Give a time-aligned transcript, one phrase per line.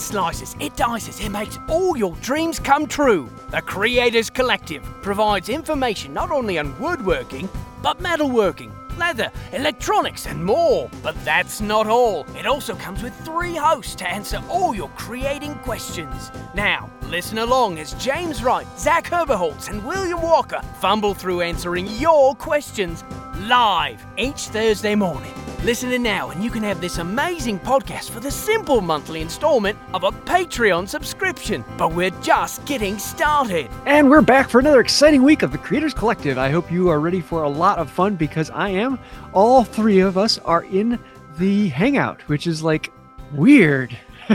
[0.00, 3.28] It slices, it dices, it makes all your dreams come true.
[3.50, 7.50] The Creators Collective provides information not only on woodworking,
[7.82, 10.88] but metalworking, leather, electronics, and more.
[11.02, 12.26] But that's not all.
[12.34, 16.30] It also comes with three hosts to answer all your creating questions.
[16.54, 22.34] Now, listen along as James Wright, Zach Herberholtz, and William Walker fumble through answering your
[22.36, 23.04] questions
[23.40, 25.34] live each Thursday morning.
[25.62, 29.78] Listen in now, and you can have this amazing podcast for the simple monthly installment
[29.92, 31.62] of a Patreon subscription.
[31.76, 33.68] But we're just getting started.
[33.84, 36.38] And we're back for another exciting week of the Creators Collective.
[36.38, 38.98] I hope you are ready for a lot of fun because I am.
[39.34, 40.98] All three of us are in
[41.36, 42.90] the Hangout, which is like
[43.34, 43.94] weird.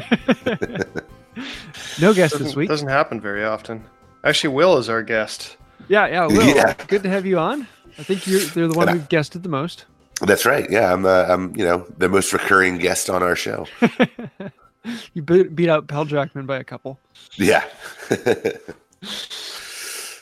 [2.00, 2.70] no guest Doesn't, this week.
[2.70, 3.84] doesn't happen very often.
[4.23, 5.58] Actually, Will is our guest.
[5.88, 6.55] Yeah, yeah, Will.
[6.55, 6.76] Yeah.
[6.86, 7.67] Good to have you on.
[7.98, 9.86] I think you're they're the one who guested the most.
[10.22, 10.70] That's right.
[10.70, 11.05] Yeah, I'm.
[11.05, 11.55] Uh, I'm.
[11.55, 13.68] You know, the most recurring guest on our show.
[15.14, 17.00] you beat, beat out Paul Jackman by a couple.
[17.36, 17.66] Yeah.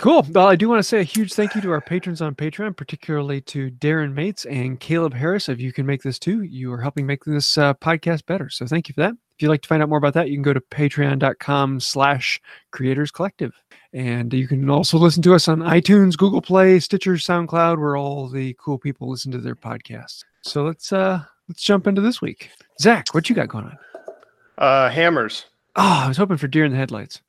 [0.04, 0.28] Cool.
[0.32, 2.76] Well, I do want to say a huge thank you to our patrons on Patreon,
[2.76, 5.48] particularly to Darren Mates and Caleb Harris.
[5.48, 8.50] If you can make this too, you are helping make this uh, podcast better.
[8.50, 9.14] So thank you for that.
[9.14, 12.42] If you'd like to find out more about that, you can go to patreon.com slash
[12.72, 13.54] creators collective.
[13.94, 18.28] And you can also listen to us on iTunes, Google Play, Stitcher, SoundCloud, where all
[18.28, 20.24] the cool people listen to their podcasts.
[20.42, 22.50] So let's uh let's jump into this week.
[22.82, 23.78] Zach, what you got going on?
[24.58, 25.46] Uh, hammers.
[25.76, 27.22] Oh, I was hoping for deer in the headlights.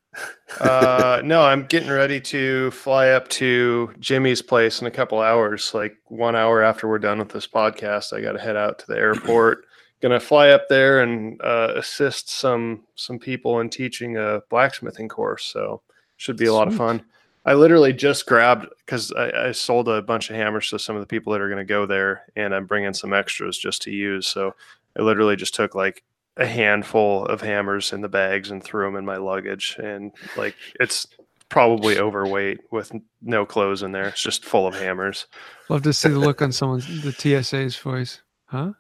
[0.61, 5.73] Uh, no, I'm getting ready to fly up to Jimmy's place in a couple hours.
[5.75, 8.87] Like one hour after we're done with this podcast, I got to head out to
[8.87, 9.67] the airport.
[10.03, 15.47] Gonna fly up there and uh, assist some some people in teaching a blacksmithing course.
[15.47, 15.81] So
[16.25, 17.03] should be a lot of fun.
[17.45, 21.03] I literally just grabbed because I, I sold a bunch of hammers to some of
[21.03, 23.91] the people that are going to go there, and I'm bringing some extras just to
[23.91, 24.27] use.
[24.27, 24.55] So
[24.99, 26.03] I literally just took like
[26.39, 30.57] a handful of hammers in the bags and threw them in my luggage, and like
[30.81, 31.07] it's
[31.51, 32.91] probably overweight with
[33.21, 34.09] no clothes in there.
[34.09, 35.27] It's just full of hammers.
[35.69, 38.23] Love to see the look on someone's the TSA's voice.
[38.47, 38.73] Huh?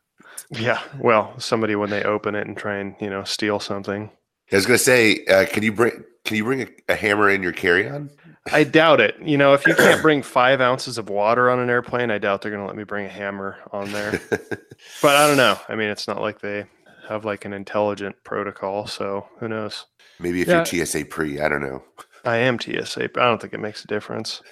[0.50, 4.10] Yeah, well, somebody when they open it and try and you know steal something.
[4.54, 7.42] I was gonna say, uh, can you bring can you bring a, a hammer in
[7.42, 8.10] your carry on?
[8.52, 9.16] I doubt it.
[9.22, 12.42] You know, if you can't bring five ounces of water on an airplane, I doubt
[12.42, 14.20] they're going to let me bring a hammer on there.
[15.02, 15.58] but I don't know.
[15.68, 16.66] I mean, it's not like they
[17.08, 19.86] have like an intelligent protocol, so who knows?
[20.20, 20.64] Maybe if Yeah.
[20.70, 21.82] you're TSA pre, I don't know.
[22.24, 24.42] I am TSA, but I don't think it makes a difference.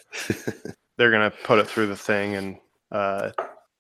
[0.99, 2.57] They're going to put it through the thing and,
[2.91, 3.31] uh,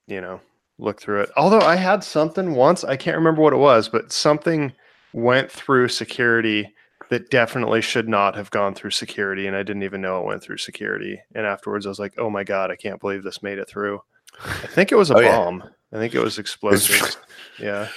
[0.06, 0.40] you know,
[0.78, 1.30] look through it.
[1.36, 4.72] Although I had something once, I can't remember what it was, but something
[5.12, 6.72] went through security
[7.10, 9.46] that definitely should not have gone through security.
[9.46, 11.20] And I didn't even know it went through security.
[11.34, 14.00] And afterwards, I was like, oh my God, I can't believe this made it through.
[14.44, 15.36] I think it was a Oh, yeah.
[15.36, 15.62] bomb.
[15.92, 17.18] I think it was explosives.
[17.58, 17.88] yeah.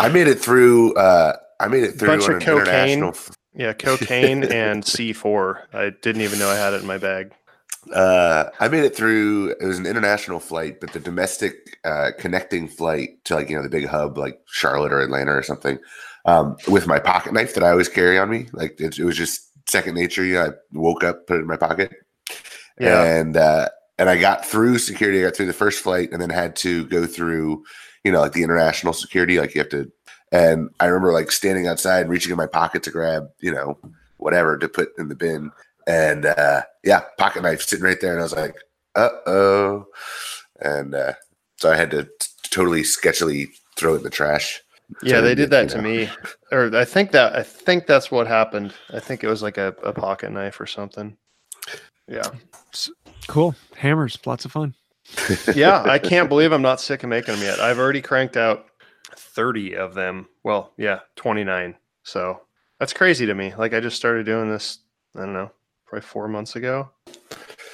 [0.00, 0.94] I made it through.
[0.94, 2.62] Uh, I made it through Bunch of an cocaine.
[2.98, 3.14] international.
[3.54, 3.72] Yeah.
[3.74, 5.72] Cocaine and C4.
[5.72, 7.32] I didn't even know I had it in my bag.
[7.92, 9.50] Uh, I made it through.
[9.60, 13.62] It was an international flight, but the domestic uh, connecting flight to like you know
[13.62, 15.78] the big hub, like Charlotte or Atlanta or something,
[16.24, 18.46] um, with my pocket knife that I always carry on me.
[18.52, 20.24] Like it, it was just second nature.
[20.24, 21.92] You know, I woke up, put it in my pocket,
[22.78, 23.02] Yeah.
[23.02, 23.68] and uh,
[23.98, 25.20] and I got through security.
[25.20, 27.64] I got through the first flight, and then had to go through,
[28.04, 29.38] you know, like the international security.
[29.38, 29.90] Like you have to.
[30.32, 33.78] And I remember like standing outside, reaching in my pocket to grab, you know,
[34.16, 35.52] whatever to put in the bin.
[35.86, 38.56] And uh, yeah, pocket knife sitting right there, and I was like,
[38.96, 39.86] "Uh oh,"
[40.60, 41.12] and uh,
[41.56, 42.10] so I had to t-
[42.50, 44.60] totally sketchily throw it in the trash.
[45.02, 46.08] Yeah, they did that you to me,
[46.52, 48.74] or I think that I think that's what happened.
[48.92, 51.16] I think it was like a, a pocket knife or something.
[52.06, 52.30] Yeah,
[53.26, 53.54] Cool.
[53.76, 54.18] Hammers.
[54.26, 54.74] Lots of fun.
[55.54, 55.82] yeah.
[55.82, 57.60] I can't believe I'm not sick of making them yet.
[57.60, 58.66] I've already cranked out
[59.16, 60.28] thirty of them.
[60.42, 61.74] Well, yeah, twenty nine.
[62.02, 62.40] So
[62.78, 63.54] that's crazy to me.
[63.54, 64.78] Like I just started doing this.
[65.16, 65.50] I don't know,
[65.86, 66.90] probably four months ago.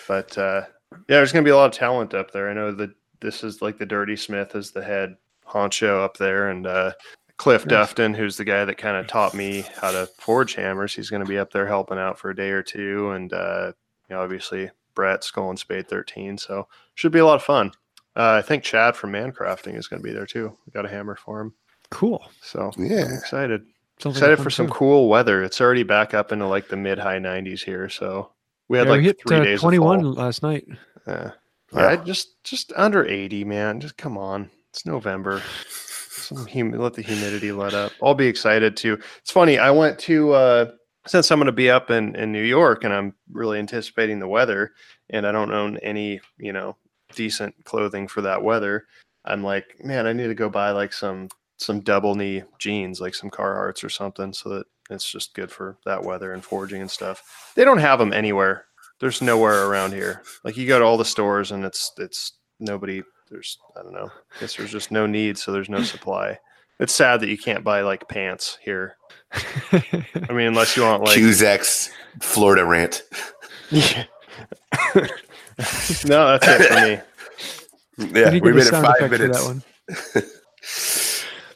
[0.06, 2.50] But uh, yeah, there's gonna be a lot of talent up there.
[2.50, 5.16] I know that this is like the Dirty Smith is the head
[5.50, 6.92] honcho up there, and uh,
[7.36, 7.92] Cliff Nice.
[7.92, 10.94] Dufton, who's the guy that kind of taught me how to forge hammers.
[10.94, 13.72] He's going to be up there helping out for a day or two, and uh,
[14.08, 16.36] you know, obviously Brett Skull and Spade 13.
[16.38, 17.72] So should be a lot of fun.
[18.16, 20.56] Uh, I think Chad from Mancrafting is going to be there too.
[20.66, 21.54] We got a hammer for him,
[21.90, 22.22] Cool.
[22.42, 23.64] so I'm Yeah, excited.
[24.00, 24.72] Sounds Excited fun for some show.
[24.72, 25.42] cool weather.
[25.44, 28.32] It's already back up into like the mid high 90s here, so
[28.68, 29.58] we had Yeah, like we hit three uh, days.
[29.58, 30.12] of 21 fall.
[30.14, 30.66] last night.
[31.06, 31.30] Yeah.
[31.72, 31.90] Yeah.
[31.92, 33.78] Yeah, just just under 80, man.
[33.80, 34.50] Just come on.
[34.72, 35.42] It's November.
[35.68, 37.92] Some hum- let the humidity let up.
[38.02, 38.98] I'll be excited too.
[39.18, 39.58] It's funny.
[39.58, 40.70] I went to uh
[41.06, 44.28] since I'm going to be up in in New York and I'm really anticipating the
[44.28, 44.72] weather
[45.08, 46.76] and I don't own any, you know,
[47.14, 48.86] decent clothing for that weather.
[49.24, 53.14] I'm like, man, I need to go buy like some some double knee jeans, like
[53.14, 56.90] some Carhartts or something, so that it's just good for that weather and foraging and
[56.90, 57.52] stuff.
[57.54, 58.66] They don't have them anywhere.
[58.98, 60.22] There's nowhere around here.
[60.44, 63.02] Like you go to all the stores and it's it's nobody.
[63.30, 64.10] There's I don't know.
[64.36, 66.38] I guess there's just no need, so there's no supply.
[66.78, 68.96] It's sad that you can't buy like pants here.
[69.32, 71.90] I mean, unless you want like Cusack's
[72.20, 73.02] Florida rant.
[73.70, 74.04] Yeah.
[74.94, 78.10] no, that's it for me.
[78.18, 79.38] Yeah, I need we made get it sound five minutes.
[79.38, 80.24] that one.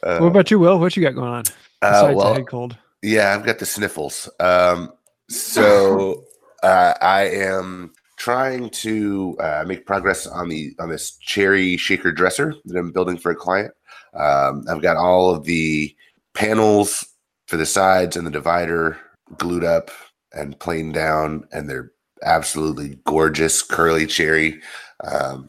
[0.04, 0.78] Uh, what about you, Will?
[0.78, 1.44] What you got going on?
[1.80, 2.76] uh, well, the head cold.
[3.02, 4.28] Yeah, I've got the sniffles.
[4.38, 4.92] Um,
[5.30, 6.24] so
[6.62, 12.54] uh, I am trying to uh, make progress on the on this cherry shaker dresser
[12.64, 13.72] that I'm building for a client.
[14.14, 15.94] Um, I've got all of the
[16.34, 17.04] panels
[17.46, 18.98] for the sides and the divider
[19.38, 19.90] glued up
[20.32, 24.60] and planed down, and they're absolutely gorgeous curly cherry.
[25.04, 25.48] Um,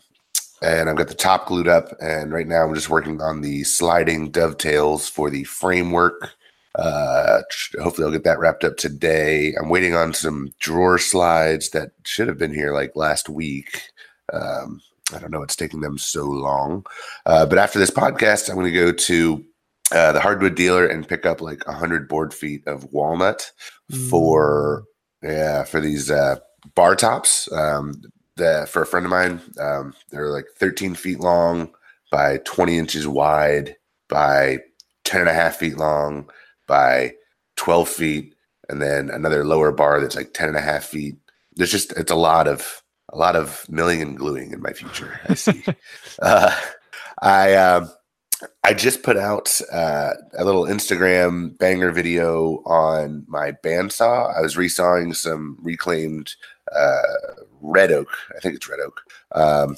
[0.62, 3.64] and I've got the top glued up, and right now I'm just working on the
[3.64, 6.32] sliding dovetails for the framework
[6.78, 7.42] uh,
[7.82, 9.54] hopefully, I'll get that wrapped up today.
[9.60, 13.82] I'm waiting on some drawer slides that should have been here like last week.
[14.34, 14.82] Um,
[15.14, 16.86] I don't know what's taking them so long.
[17.26, 19.46] Uh, but after this podcast, I'm going to go to
[19.92, 23.52] uh, the hardwood dealer and pick up like 100 board feet of walnut
[24.10, 24.84] for
[25.22, 26.38] yeah for these uh,
[26.74, 27.52] bar tops.
[27.52, 28.02] Um,
[28.36, 31.72] the, for a friend of mine, um, they're like 13 feet long
[32.12, 33.78] by 20 inches wide
[34.10, 34.58] by
[35.06, 36.30] 10 and a half feet long
[36.68, 37.14] by
[37.58, 38.36] 12 feet
[38.70, 41.16] and then another lower bar that's like 10 and a half feet.
[41.56, 42.84] There's just it's a lot of
[43.14, 45.64] a lot of milling and gluing in my future i see.
[46.22, 46.54] Uh,
[47.22, 47.90] i um
[48.64, 54.36] i just put out uh, a little instagram banger video on my bandsaw.
[54.36, 56.36] I was resawing some reclaimed
[56.76, 57.02] uh,
[57.62, 58.10] red oak.
[58.36, 59.02] I think it's red oak.
[59.34, 59.78] Um,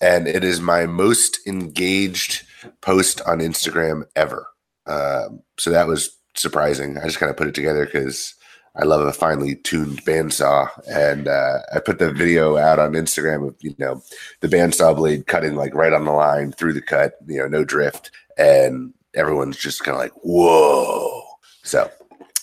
[0.00, 2.46] and it is my most engaged
[2.80, 4.46] post on instagram ever.
[4.86, 6.98] Um, so that was surprising.
[6.98, 8.34] I just kind of put it together because
[8.76, 13.46] I love a finely tuned bandsaw, and uh, I put the video out on Instagram
[13.46, 14.02] of you know
[14.40, 17.64] the bandsaw blade cutting like right on the line through the cut, you know, no
[17.64, 21.22] drift, and everyone's just kind of like, "Whoa!"
[21.62, 21.88] So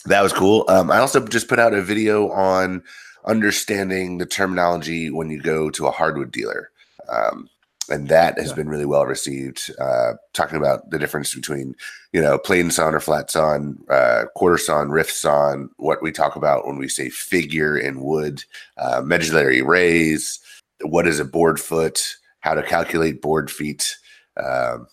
[0.06, 0.66] that was cool.
[0.70, 2.84] Um, I also just put out a video on
[3.26, 6.72] understanding the terminology when you go to a hardwood dealer.
[7.10, 7.50] Um,
[7.92, 8.56] and that has Yeah.
[8.56, 9.70] been really well received.
[9.80, 11.76] Uh, talking about the difference between,
[12.14, 16.36] you know, plain sawn or flat sawn, uh, quarter sawn, rift sawn, what we talk
[16.36, 18.44] about when we say figure in wood,
[18.78, 20.40] uh, medullary rays,
[20.84, 23.98] what is a board foot, how to calculate board feet,
[24.38, 24.88] um,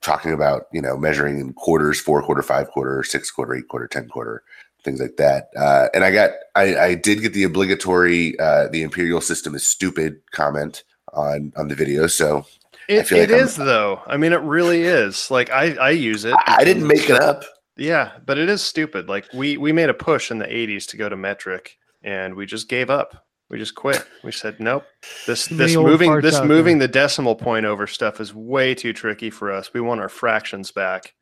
[0.00, 3.88] talking about, you know, measuring in quarters, four quarter, five quarter, six quarter, eight quarter,
[3.88, 4.42] 10 quarter,
[4.84, 5.50] things like that.
[5.56, 9.66] Uh, and I got, I, I did get the obligatory, uh, the imperial system is
[9.66, 12.06] stupid comment on, on the video.
[12.06, 12.46] So
[12.88, 14.00] It, feel it like I'm- though.
[14.06, 15.30] I mean, it really is.
[15.30, 16.34] Like I, I use it.
[16.46, 17.44] I, I didn't make it up.
[17.76, 19.08] Yeah, but it is stupid.
[19.08, 22.44] Like we we made a push in the '80s to go to metric, and we
[22.44, 23.24] just gave up.
[23.50, 24.04] We just quit.
[24.24, 24.84] We said nope.
[25.26, 26.88] This this many moving this out moving there.
[26.88, 29.72] the decimal point over stuff is way too tricky for us.
[29.72, 31.14] We want our fractions back.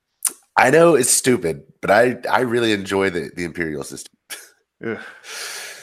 [0.56, 4.14] I know it's stupid, but I, I really enjoy the, the imperial system.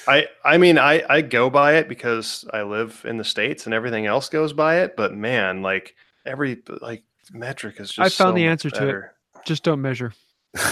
[0.07, 0.25] Ugh.
[0.43, 3.73] I I mean I I go by it because I live in the states and
[3.73, 4.95] everything else goes by it.
[4.95, 5.95] But man, like
[6.25, 7.99] every like metric is just.
[7.99, 9.03] I found so the much answer to it.
[9.45, 10.13] Just don't measure.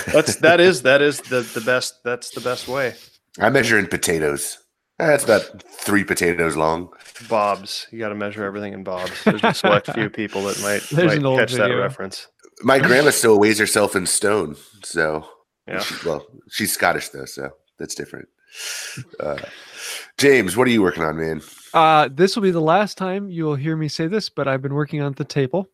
[0.08, 2.04] That's that is that is the the best.
[2.04, 2.96] That's the best way.
[3.40, 4.58] I measure in potatoes.
[5.00, 6.90] That's about three potatoes long.
[7.28, 7.88] Bobs.
[7.92, 9.12] You got to measure everything in bobs.
[9.24, 12.28] There's a select few people that might, There's might an old catch that reference.
[12.62, 14.58] My grandma still weighs herself in stone.
[14.84, 15.28] So,
[15.68, 15.80] Yeah.
[15.80, 18.28] she- well, she's Scottish though, so that's different.
[19.20, 19.38] Uh,
[20.18, 21.42] James, what are you working on, man?
[21.74, 24.74] Uh, this will be the last time you'll hear me say this, but I've been
[24.74, 25.70] working on the table.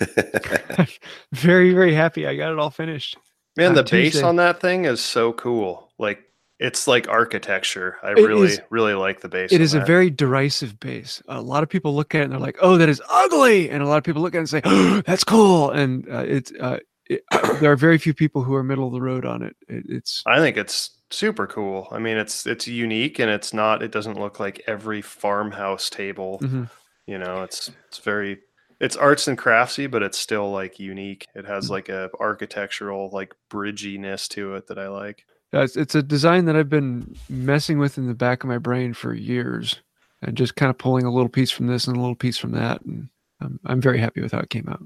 [1.32, 2.26] very, very happy.
[2.26, 3.16] I got it all finished.
[3.56, 5.90] Man, On the base on that thing is so cool.
[5.98, 6.22] Like
[6.58, 7.96] it's like architecture.
[8.02, 9.52] I It really, is- really like the base.
[9.52, 11.22] It is on is a very derisive base.
[11.28, 13.82] A lot of people look at it and they're like, "Oh, that is ugly," and
[13.82, 16.52] a lot of people look at it and say, oh, "That's cool." And uh, it's
[16.52, 17.22] uh, it,
[17.60, 19.56] there are very few people who are middle of the road on it.
[19.68, 21.88] it it's I think it's super cool.
[21.90, 23.82] I mean, it's it's unique and it's not.
[23.82, 26.40] It doesn't look like every farmhouse table.
[26.42, 26.70] mhm.
[27.06, 28.38] You know, it's it's very.
[28.78, 31.26] It's arts and craftsy, but it's still like unique.
[31.34, 35.24] It has like a architectural like bridginess to it that I like.
[35.52, 38.58] Yeah, it's, it's a design that I've been messing with in the back of my
[38.58, 39.80] brain for years,
[40.20, 42.52] and just kind of pulling a little piece from this and a little piece from
[42.52, 43.08] that, and
[43.40, 44.82] I'm I'm very happy with how it came out.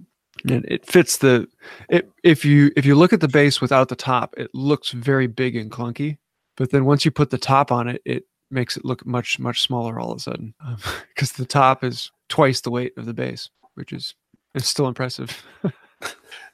[0.49, 1.49] And it fits the
[1.89, 5.27] it if you if you look at the base without the top, it looks very
[5.27, 6.19] big and clunky,
[6.57, 9.63] but then once you put the top on it, it makes it look much much
[9.63, 10.55] smaller all of a sudden
[11.15, 14.15] because the top is twice the weight of the base, which is
[14.55, 15.45] it's still impressive.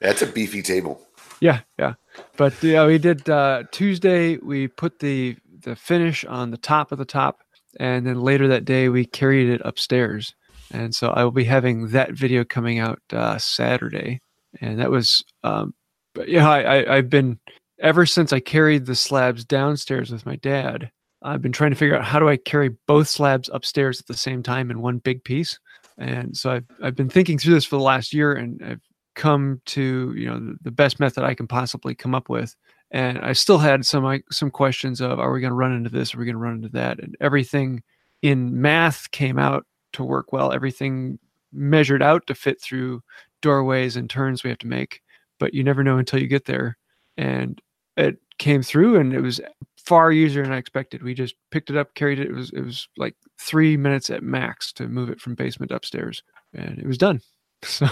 [0.01, 1.01] That's a beefy table.
[1.39, 1.93] Yeah, yeah.
[2.35, 4.37] But yeah, we did uh, Tuesday.
[4.37, 7.41] We put the the finish on the top of the top,
[7.79, 10.35] and then later that day we carried it upstairs.
[10.71, 14.19] And so I will be having that video coming out uh, Saturday.
[14.61, 15.73] And that was, um,
[16.13, 17.39] but yeah, I, I, I've been
[17.79, 20.91] ever since I carried the slabs downstairs with my dad.
[21.23, 24.13] I've been trying to figure out how do I carry both slabs upstairs at the
[24.13, 25.59] same time in one big piece.
[25.97, 28.81] And so I've I've been thinking through this for the last year, and I've
[29.15, 32.55] come to you know the, best method I can possibly come up with.
[32.91, 36.13] And I still had some some questions of are we going to run into this?
[36.13, 36.99] Are we going to run into that?
[36.99, 37.81] And everything
[38.21, 39.65] in math came out
[39.97, 40.51] to work well.
[40.53, 41.19] Everything
[41.53, 43.01] measured out to fit through
[43.41, 45.01] doorways and turns we have to make,
[45.39, 46.77] but you never know until you get there.
[47.17, 47.61] And
[47.97, 49.41] it came through, and it was
[49.77, 51.01] far easier than I expected.
[51.01, 52.27] We just picked it up, carried it.
[52.27, 56.23] It was it was like three minutes at max to move it from basement upstairs,
[56.53, 57.21] and it was done.
[57.63, 57.87] So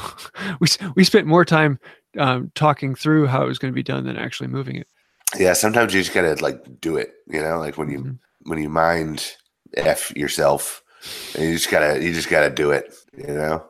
[0.59, 1.79] we we spent more time
[2.19, 4.87] um, talking through how it was going to be done than actually moving it.
[5.39, 7.15] Yeah, sometimes you just gotta like do it.
[7.27, 8.19] You know, like when you Mhm.
[8.43, 9.35] when you mind
[9.75, 10.83] f yourself,
[11.35, 12.93] and you just gotta you just gotta do it.
[13.17, 13.65] You know.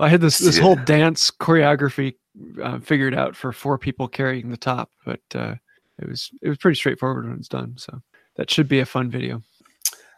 [0.00, 0.62] I had this this Yeah.
[0.62, 2.14] whole dance choreography
[2.62, 5.54] uh, figured out for four people carrying the top, but uh,
[5.98, 7.74] it was it was pretty straightforward when it's done.
[7.76, 8.00] So
[8.36, 9.42] that should be a fun video.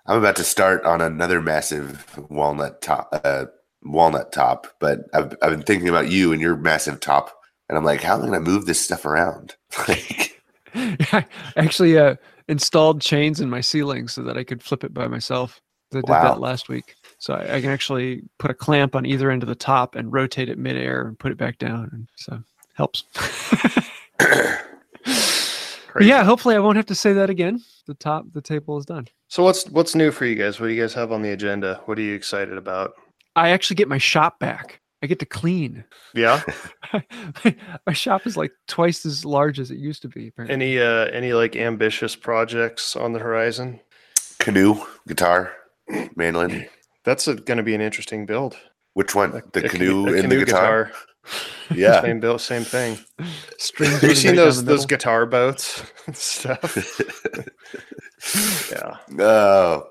[0.06, 3.46] I'm about to start on another massive walnut top, uh,
[3.82, 7.32] walnut top, but I've, I've been thinking about you and your massive top,
[7.68, 9.56] and I'm like, how am I going to move this stuff around?
[9.88, 10.40] like,
[10.74, 12.16] I actually uh,
[12.48, 15.60] installed chains in my ceiling so that I could flip it by myself.
[15.92, 16.22] I did Wow.
[16.22, 19.48] that last week, so I, I can actually put a clamp on either end of
[19.48, 22.42] the top and rotate it midair and put it back down, and so
[22.74, 23.04] helps.
[26.00, 27.60] Yeah, hopefully I won't have to say that again.
[27.86, 29.08] The top, the table is done.
[29.28, 30.60] So what's what's new for you guys?
[30.60, 31.80] What do you guys have on the agenda?
[31.86, 32.92] What are you excited about?
[33.34, 34.80] I actually get my shop back.
[35.02, 35.84] I get to clean.
[36.14, 36.42] Yeah.
[37.86, 40.28] my shop is like twice as large as it used to be.
[40.28, 40.54] Apparently.
[40.54, 43.80] Any uh any like ambitious projects on the horizon?
[44.38, 45.52] canoe, guitar,
[46.16, 46.66] mandolin.
[47.04, 48.56] That's going to be an interesting build.
[48.94, 49.30] Which one?
[49.34, 50.92] A- The a canoe a and the guitar.
[51.72, 52.00] Yeah.
[52.00, 52.98] Same build, same thing.
[53.18, 56.76] Have you seen those those guitar boats and stuff?
[58.72, 58.96] yeah.
[59.18, 59.86] Oh,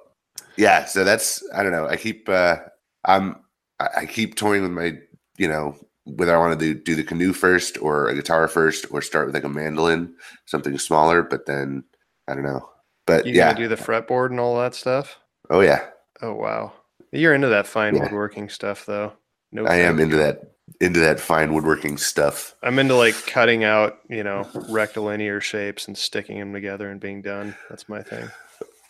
[0.58, 0.86] yeah.
[0.86, 1.88] So that's I don't know.
[1.88, 2.58] I keep uh
[3.06, 3.38] I'm
[3.80, 4.94] I I keep toying with my
[5.38, 8.88] you know whether I want to do do the canoe first or a guitar first
[8.92, 10.16] or start with like a mandolin,
[10.48, 11.22] something smaller.
[11.22, 11.84] But then
[12.28, 12.68] I don't know.
[13.06, 13.54] But You yeah.
[13.54, 15.18] gonna do the fretboard and all that stuff?
[15.50, 15.86] Oh yeah.
[16.22, 16.74] Oh wow.
[17.12, 18.04] You're into that fine Yeah.
[18.04, 19.14] woodworking stuff though.
[19.52, 22.56] No I am into that into that fine woodworking stuff.
[22.62, 27.22] I'm into like cutting out, you know, rectilinear shapes and sticking them together and being
[27.22, 27.56] done.
[27.70, 28.30] That's my thing.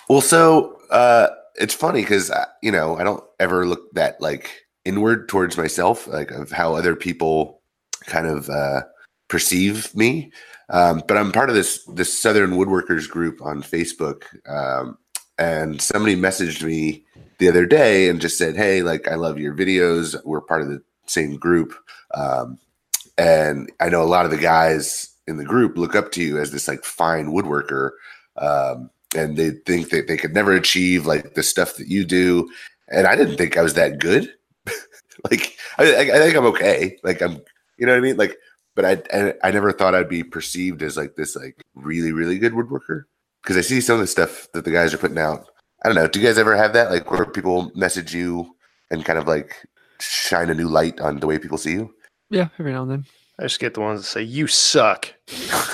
[0.09, 5.29] Well, so uh, it's funny because you know I don't ever look that like inward
[5.29, 7.61] towards myself, like of how other people
[8.05, 8.81] kind of uh,
[9.29, 10.31] perceive me.
[10.71, 14.97] Um, but I'm part of this this Southern Woodworkers group on Facebook, um,
[15.39, 17.05] and somebody messaged me
[17.39, 20.15] the other day and just said, "Hey, like I love your videos.
[20.25, 21.73] We're part of the same group,
[22.13, 22.59] um,
[23.17, 26.37] and I know a lot of the guys in the group look up to you
[26.37, 27.91] as this like fine woodworker."
[28.37, 32.49] Um, and they think that they could never achieve like the stuff that you do.
[32.89, 34.31] And I didn't think I was that good.
[35.31, 36.97] like I, I, think I'm okay.
[37.03, 37.41] Like I'm,
[37.77, 38.17] you know what I mean?
[38.17, 38.37] Like,
[38.75, 42.37] but I, I, I never thought I'd be perceived as like this like really really
[42.37, 43.05] good woodworker
[43.43, 45.45] because I see some of the stuff that the guys are putting out.
[45.83, 46.07] I don't know.
[46.07, 48.55] Do you guys ever have that like where people message you
[48.91, 49.55] and kind of like
[49.99, 51.93] shine a new light on the way people see you?
[52.29, 53.05] Yeah, every now and then.
[53.39, 55.13] I just get the ones that say you suck.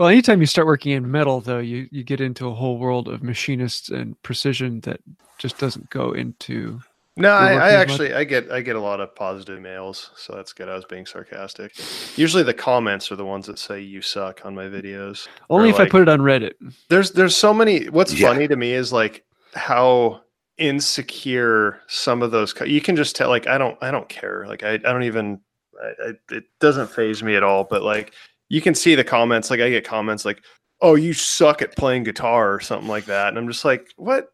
[0.00, 3.06] Well, anytime you start working in metal, though, you, you get into a whole world
[3.06, 5.00] of machinists and precision that
[5.36, 6.80] just doesn't go into.
[7.20, 7.90] No, I, I as much?
[7.90, 10.68] actually I get I get a lot of positive mails, so that's good.
[10.68, 11.72] I was being sarcastic.
[12.16, 15.28] Usually the comments are the ones that say you suck on my videos.
[15.48, 16.52] Only Or if I put it on Reddit.
[16.88, 17.88] There's there's so many.
[17.88, 18.28] What's Yeah.
[18.28, 19.24] funny to me is like
[19.54, 20.22] how
[20.58, 22.52] insecure some of those.
[22.52, 23.28] co- You can just tell.
[23.28, 24.46] Like I don't I don't care.
[24.46, 25.40] Like I I don't even.
[25.82, 27.64] I, I, it doesn't phase me at all.
[27.64, 28.12] But like
[28.48, 29.50] you can see the comments.
[29.50, 30.42] Like I get comments like,
[30.80, 34.28] "Oh, you suck at playing guitar" or something like that, and I'm just like, what?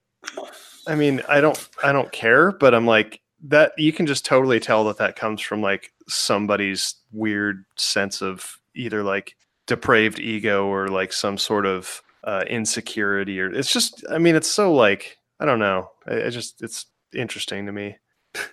[0.86, 3.72] I mean, I don't I don't care, but I'm like that.
[3.78, 9.02] You can just totally tell that that comes from like somebody's weird sense of either
[9.02, 14.34] like depraved ego or like some sort of uh, insecurity or it's just i mean
[14.34, 17.96] it's so like i don't know i, I just it's interesting to me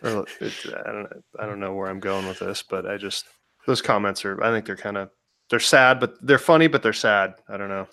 [0.04, 0.54] or it,
[0.86, 1.08] i don't
[1.40, 3.26] i don't know where i'm going with this but i just
[3.66, 5.10] those comments are i think they're kind of
[5.50, 7.88] they're sad but they're funny but they're sad i don't know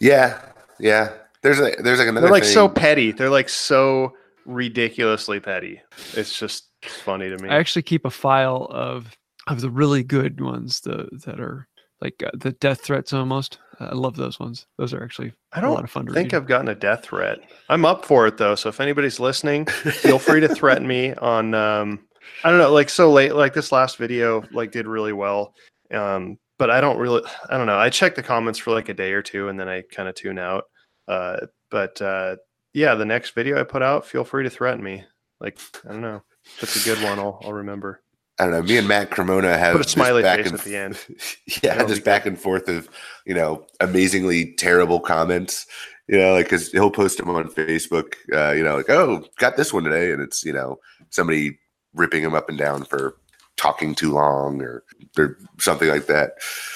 [0.00, 0.40] Yeah,
[0.78, 1.10] yeah.
[1.42, 2.26] There's a there's like another.
[2.26, 4.12] they're like so petty they're like so
[4.44, 5.80] ridiculously petty
[6.14, 7.48] it's just funny to me.
[7.48, 9.16] I actually keep a file of
[9.46, 11.66] of the really good ones, the that are
[12.00, 13.58] like uh, the death threats almost.
[13.78, 14.66] I love those ones.
[14.78, 16.36] Those are actually I a lot don't of fun to think read.
[16.38, 17.38] I've gotten a death threat.
[17.68, 18.54] I'm up for it though.
[18.54, 22.00] So if anybody's listening, feel free to threaten me on um
[22.44, 25.54] I don't know, like so late like this last video like did really well.
[25.92, 27.78] Um but I don't really I don't know.
[27.78, 30.14] I check the comments for like a day or two and then I kind of
[30.14, 30.64] tune out.
[31.10, 32.36] Uh but uh
[32.72, 35.04] yeah, the next video I put out, feel free to threaten me.
[35.40, 36.22] Like I don't know.
[36.44, 38.00] If it's a good one, I'll I'll remember.
[38.38, 38.62] I don't know.
[38.62, 40.98] Me and Matt Cremona have Put a this smiley back face and at the end.
[41.62, 42.88] yeah, That'll this be back and forth of
[43.26, 45.66] you know amazingly terrible comments.
[46.06, 48.14] You know, like because he'll post them on Facebook.
[48.32, 50.78] Uh, you know, like oh, got this one today, and it's you know
[51.10, 51.58] somebody
[51.92, 53.16] ripping him up and down for
[53.56, 54.84] talking too long or
[55.18, 56.34] or something like that.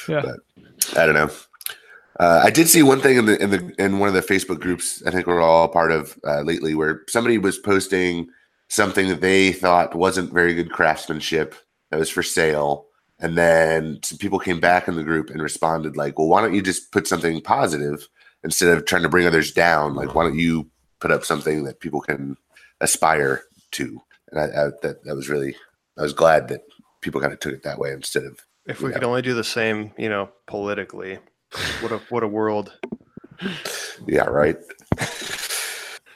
[0.08, 0.22] Yeah.
[0.22, 1.30] But I don't know.
[2.20, 4.60] Uh, I did see one thing in the in the in one of the Facebook
[4.60, 5.02] groups.
[5.06, 8.28] I think we're all part of uh, lately, where somebody was posting
[8.68, 11.54] something that they thought wasn't very good craftsmanship
[11.90, 12.86] that was for sale,
[13.18, 16.54] and then some people came back in the group and responded like, "Well, why don't
[16.54, 18.08] you just put something positive
[18.44, 19.94] instead of trying to bring others down?
[19.94, 22.36] Like, why don't you put up something that people can
[22.80, 23.42] aspire
[23.72, 25.56] to?" And I, I that that was really
[25.98, 26.60] I was glad that
[27.00, 28.94] people kind of took it that way instead of If we Yeah.
[28.94, 31.18] could only do the same, you know, politically,
[31.80, 32.72] what a what a world.
[34.06, 34.56] yeah, right.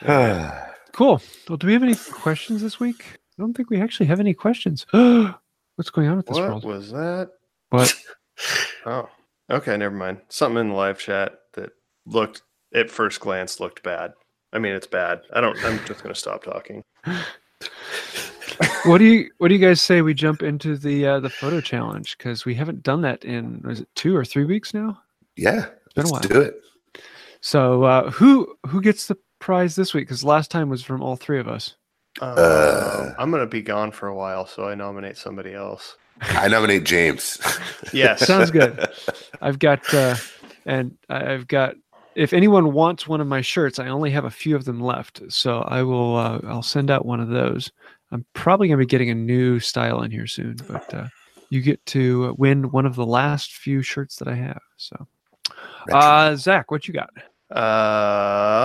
[0.92, 1.20] Cool.
[1.48, 3.04] Well, do we have any questions this week?
[3.38, 4.84] I don't think we actually have any questions.
[4.90, 6.64] What's going on with this What world?
[6.64, 7.30] was that?
[7.70, 7.94] What?
[8.86, 9.08] Oh,
[9.50, 10.20] okay, never mind.
[10.28, 11.70] Something in the live chat that
[12.06, 12.42] looked
[12.74, 14.12] at first glance looked bad.
[14.52, 15.20] I mean, it's bad.
[15.32, 15.58] I don't.
[15.64, 16.82] I'm just gonna stop talking.
[18.84, 21.60] what do you What do you guys say we jump into the uh, the photo
[21.60, 22.16] challenge?
[22.16, 25.00] Because we haven't done that in was it two or three weeks now?
[25.38, 26.34] Yeah, It's Been a let's while.
[26.34, 26.54] do it.
[27.40, 30.06] So uh, who who gets the prize this week?
[30.08, 31.76] Because last time was from all three of us.
[32.20, 33.14] Uh, Uh.
[33.18, 35.96] I'm gonna be gone for a while, so I nominate somebody else.
[36.20, 37.40] I nominate James.
[37.92, 38.26] Yes.
[38.26, 38.88] Sounds good.
[39.40, 40.16] I've got uh,
[40.66, 41.74] and I- I've got.
[42.16, 45.22] If anyone wants one of my shirts, I only have a few of them left,
[45.28, 46.16] so I will.
[46.16, 47.70] Uh, I'll send out one of those.
[48.10, 51.06] I'm probably going to be getting a new style in here soon, but uh,
[51.50, 54.58] you get to win one of the last few shirts that I have.
[54.78, 55.06] So,
[55.92, 57.10] uh, Zach, what you got?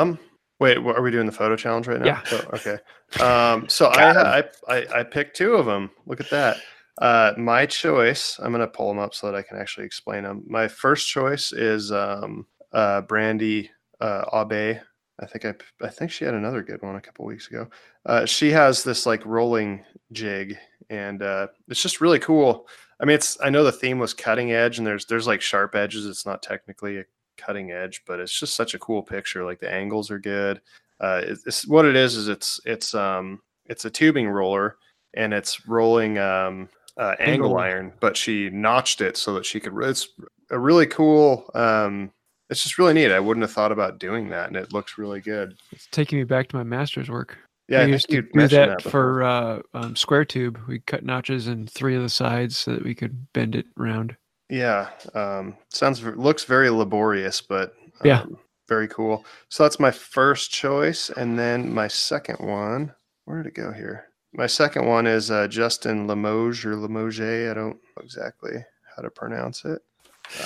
[0.01, 0.19] Um.
[0.59, 2.05] Wait, what, are we doing the photo challenge right now?
[2.05, 2.21] Yeah.
[2.31, 2.77] Oh, okay.
[3.19, 3.67] Um.
[3.69, 5.91] So I, I I I picked two of them.
[6.05, 6.57] Look at that.
[6.99, 8.39] Uh, my choice.
[8.41, 10.43] I'm gonna pull them up so that I can actually explain them.
[10.47, 14.79] My first choice is um uh Brandy uh Abe.
[15.19, 15.53] I think I
[15.85, 17.67] I think she had another good one a couple weeks ago.
[18.05, 20.57] Uh, she has this like rolling jig,
[20.89, 22.67] and uh, it's just really cool.
[23.03, 25.75] I mean, it's I know the theme was cutting edge, and there's there's like sharp
[25.75, 26.05] edges.
[26.05, 27.03] It's not technically a
[27.35, 29.43] cutting edge, but it's just such a cool picture.
[29.43, 30.61] Like the angles are good.
[31.01, 32.15] Uh, it's, it's what it is.
[32.15, 34.77] Is it's it's um it's a tubing roller,
[35.15, 37.57] and it's rolling um uh, angle Angle.
[37.57, 39.73] iron, but she notched it so that she could.
[39.83, 40.07] It's
[40.49, 41.51] a really cool.
[41.55, 42.09] Um,
[42.49, 43.11] it's just really neat.
[43.11, 45.57] I wouldn't have thought about doing that, and it looks really good.
[45.73, 47.37] It's taking me back to my master's work.
[47.69, 48.49] Yeah, I we used to do that,
[48.81, 50.59] that for uh, um, square tube.
[50.67, 54.15] We cut notches in three of the sides so that we could bend it round.
[54.49, 58.25] Yeah, um, sounds looks very laborious, but um, Yeah.
[58.67, 59.25] very cool.
[59.49, 62.93] So that's my first choice, and then my second one.
[63.25, 64.07] Where did it go here?
[64.33, 67.49] My second one is uh, Justin Limoges or Limoges.
[67.49, 68.51] I don't know exactly
[68.95, 69.81] how to pronounce it.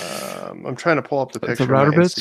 [0.00, 1.64] Um, I'm trying to pull up the The- the picture.
[1.64, 2.14] of router my bits?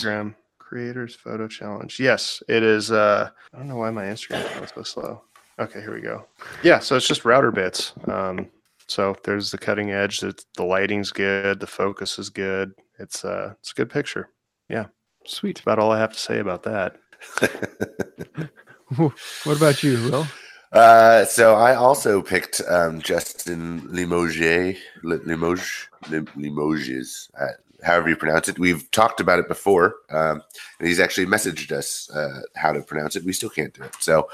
[0.68, 2.00] Instagram creators photo challenge.
[2.00, 2.92] Yes, it is.
[2.92, 5.22] Uh, I don't know why my Instagram is so slow.
[5.60, 6.26] Okay, here we go.
[6.64, 7.94] Yeah, so it's just router bits.
[8.08, 8.48] Um,
[8.88, 10.24] so there's the cutting edge.
[10.24, 11.60] It's, the lighting's good.
[11.60, 12.74] The focus is good.
[13.00, 14.30] It's uh, it's a good picture.
[14.70, 14.86] Yeah,
[15.26, 15.62] sweet.
[15.62, 16.98] About all I have to say about that.
[18.96, 20.28] What about you, Will?
[20.72, 27.48] Uh, so I also picked um, Justin Limoges, Limoges, Limoges, uh,
[27.84, 28.60] however you pronounce it.
[28.60, 30.42] We've talked about it before, um,
[30.80, 33.24] and he's actually messaged us uh, how to pronounce it.
[33.24, 33.96] We still can't do it.
[34.00, 34.30] So,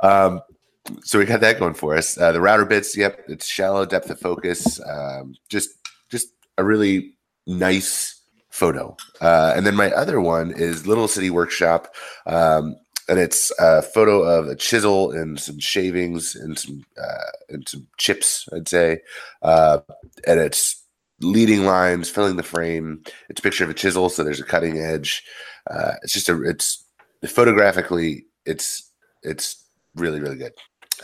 [0.00, 0.40] um,
[1.02, 2.16] so we got that going for us.
[2.18, 4.80] Uh, the router bits, yep, it's shallow depth of focus.
[4.86, 5.70] Um, just,
[6.08, 6.28] just
[6.58, 7.14] a really
[7.46, 8.96] nice photo.
[9.20, 11.94] Uh, and then my other one is Little City Workshop.
[12.26, 12.76] Um,
[13.08, 17.86] and it's a photo of a chisel and some shavings and some uh, and some
[17.98, 19.00] chips, I'd say,
[19.42, 19.78] uh,
[20.26, 20.82] and it's
[21.20, 23.02] leading lines, filling the frame.
[23.28, 25.24] It's a picture of a chisel, so there's a cutting edge.
[25.70, 26.84] Uh, it's just a it's
[27.26, 28.90] photographically, it's
[29.22, 30.52] it's really really good.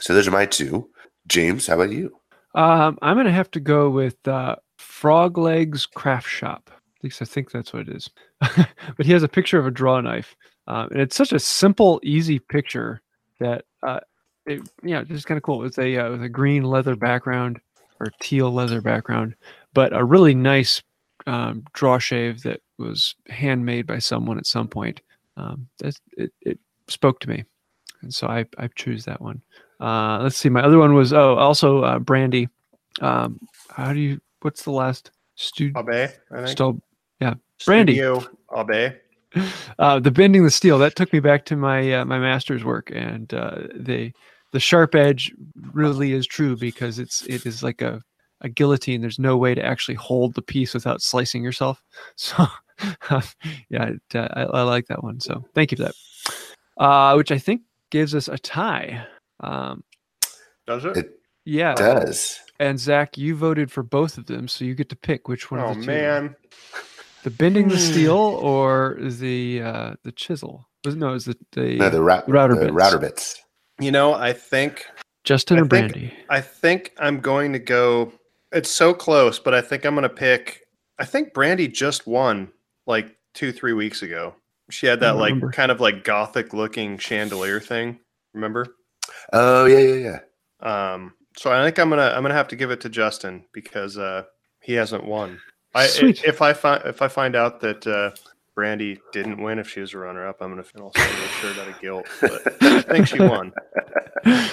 [0.00, 0.88] So those are my two.
[1.26, 2.16] James, how about you?
[2.54, 6.70] Um, I'm gonna have to go with uh, Frog Legs Craft Shop.
[6.70, 8.10] At least I think that's what it is.
[8.40, 12.00] but he has a picture of a draw knife, um, and it's such a simple,
[12.02, 13.00] easy picture
[13.40, 14.00] that uh,
[14.46, 15.64] it, yeah, just kind of cool.
[15.64, 17.60] It's a uh, with a green leather background
[18.00, 19.34] or teal leather background,
[19.74, 20.82] but a really nice
[21.26, 25.00] um, draw shave that was handmade by someone at some point.
[25.36, 26.58] Um, that it, it
[26.88, 27.44] spoke to me,
[28.02, 29.42] and so I I choose that one.
[29.80, 30.48] Uh, let's see.
[30.48, 32.48] My other one was oh also uh, Brandy.
[33.00, 34.20] Um, how do you?
[34.42, 35.10] What's the last?
[35.34, 36.54] Stu- Abe, I
[37.20, 37.34] yeah.
[37.64, 37.94] Brandy.
[37.94, 38.22] Studio
[38.56, 38.94] Abe.
[39.78, 42.90] uh, the bending the steel that took me back to my uh, my master's work,
[42.94, 44.12] and uh, the
[44.52, 45.32] the sharp edge
[45.72, 48.02] really is true because it's it is like a
[48.42, 49.00] a guillotine.
[49.00, 51.82] There's no way to actually hold the piece without slicing yourself.
[52.16, 52.46] So
[53.70, 55.20] yeah, uh, I, I like that one.
[55.20, 55.94] So thank you for that.
[56.76, 59.06] Uh, which I think gives us a tie.
[59.40, 59.84] Um,
[60.66, 60.96] Does it?
[60.96, 61.10] It
[61.44, 62.40] yeah, does.
[62.58, 65.60] and Zach, you voted for both of them, so you get to pick which one.
[65.60, 65.86] oh of the two.
[65.86, 66.36] man.
[67.24, 67.80] the bending the Hmm.
[67.92, 70.68] steel or the uh, the chisel?
[70.84, 72.72] Was no, it was the the No, the, ra- router the bits.
[72.72, 73.42] router bits.
[73.80, 74.86] You know, I think
[75.24, 76.14] Justin I or think- Brandy?
[76.30, 78.12] I think I'm going to go.
[78.52, 80.60] It's so close, but I think I'm going to pick.
[80.98, 82.52] I think Brandy just won
[82.86, 84.34] like two, three weeks ago.
[84.70, 87.98] She had that like kind of like gothic looking chandelier thing.
[88.32, 88.76] Remember?
[89.32, 90.18] Oh yeah, yeah,
[90.62, 90.92] yeah.
[90.94, 93.98] Um, so I think I'm gonna I'm gonna have to give it to Justin because
[93.98, 94.24] uh,
[94.60, 95.40] he hasn't won.
[95.74, 96.24] I, Sweet.
[96.24, 98.10] if I find if I find out that uh,
[98.54, 101.68] Brandy didn't win, if she was a runner up, I'm gonna feel so shirt out
[101.68, 102.06] of guilt.
[102.20, 103.52] But I think she won.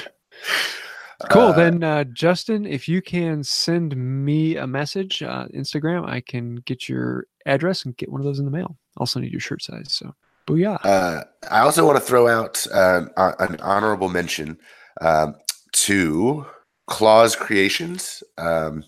[1.30, 1.42] Cool.
[1.42, 6.56] Uh, then, uh, Justin, if you can send me a message, uh, Instagram, I can
[6.58, 8.78] get your address and get one of those in the mail.
[8.98, 9.88] Also need your shirt size.
[9.90, 10.16] So,
[10.48, 10.80] booyah.
[10.86, 14.58] Uh, I also want to throw out um, an honorable mention
[15.02, 15.36] um,
[15.74, 16.46] to
[16.88, 18.86] Claus Creations um,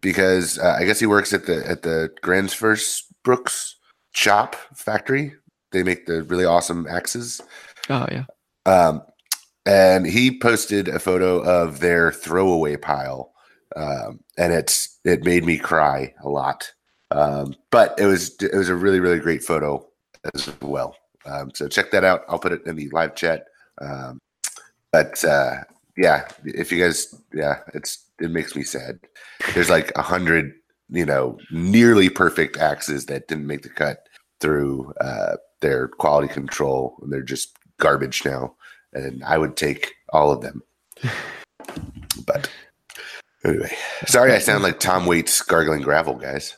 [0.00, 3.76] because uh, I guess he works at the at the Gransfors Bruks
[4.14, 5.34] shop factory.
[5.70, 7.40] They make the really awesome axes.
[7.90, 8.24] oh, yeah.
[8.66, 9.02] Um,
[9.66, 13.32] and he posted a photo of their throwaway pile,
[13.74, 16.72] um, and it's it made me cry a lot.
[17.10, 19.86] Um, but it was it was a really really great photo
[20.34, 20.96] as well.
[21.26, 22.22] Um, so check that out.
[22.28, 23.46] I'll put it in the live chat.
[23.80, 24.20] Um,
[24.92, 25.56] but uh,
[25.96, 28.98] yeah, if you guys, yeah, it's it makes me sad.
[29.54, 30.54] There's like a hundred,
[30.88, 34.08] you know, nearly perfect axes that didn't make the cut
[34.40, 38.54] through uh, their quality control, and they're just garbage now.
[38.96, 40.62] And I would take all of them.
[42.26, 42.50] But
[43.44, 43.70] anyway,
[44.06, 46.56] sorry, I sound like Tom Waits gargling gravel, guys.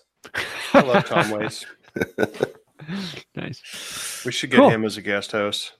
[0.72, 1.66] I love Tom Waits.
[3.35, 4.22] nice.
[4.24, 4.70] We should get Cool.
[4.70, 5.72] him as a guest host.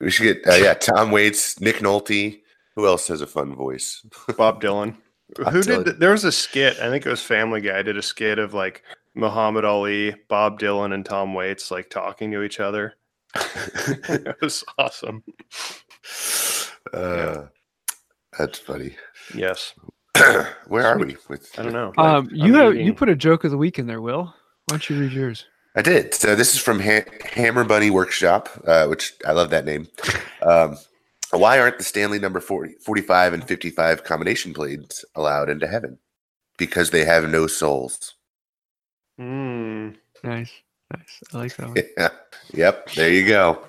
[0.00, 2.40] We should get uh, yeah, Tom Waits, Nick Nolte.
[2.76, 4.04] Who else has a fun voice?
[4.36, 4.96] Bob Dylan.
[5.36, 5.64] Bob Who Dylan.
[5.64, 5.84] did?
[5.84, 6.78] The, there was a skit.
[6.80, 7.82] I think it was Family Guy.
[7.82, 8.82] Did a skit of like
[9.14, 12.94] Muhammad Ali, Bob Dylan, and Tom Waits like talking to each other.
[14.08, 15.22] it was awesome.
[16.92, 17.46] Uh,
[18.38, 18.96] That's funny.
[19.34, 19.74] Yes.
[20.66, 21.16] Where are we?
[21.28, 21.92] With I don't know.
[21.98, 24.24] Um, you I'm have you put a joke of the week in there, Will.
[24.24, 24.34] Why
[24.70, 25.46] don't you read yours?
[25.76, 26.14] I did.
[26.14, 29.88] So this is from ha- Hammer Bunny Workshop, uh, which I love that name.
[30.42, 30.76] Um,
[31.30, 35.98] why aren't the Stanley number 40, 45 and 55 combination blades allowed into heaven?
[36.56, 38.14] Because they have no souls.
[39.20, 40.50] Mm, Nice,
[40.96, 41.20] nice.
[41.32, 41.76] I like that one.
[41.98, 42.08] Yeah.
[42.54, 42.90] Yep.
[42.92, 43.62] There you go.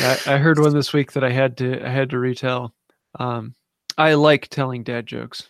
[0.00, 2.74] I, I heard one this week that I had to I had to retell.
[3.18, 3.54] Um,
[3.98, 5.48] I like telling dad jokes.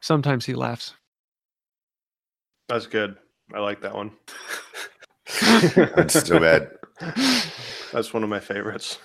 [0.00, 0.94] Sometimes he laughs.
[2.68, 3.16] that's good.
[3.54, 4.12] I like that one.
[5.96, 6.70] That's so bad.
[7.92, 8.98] That's one of my favorites.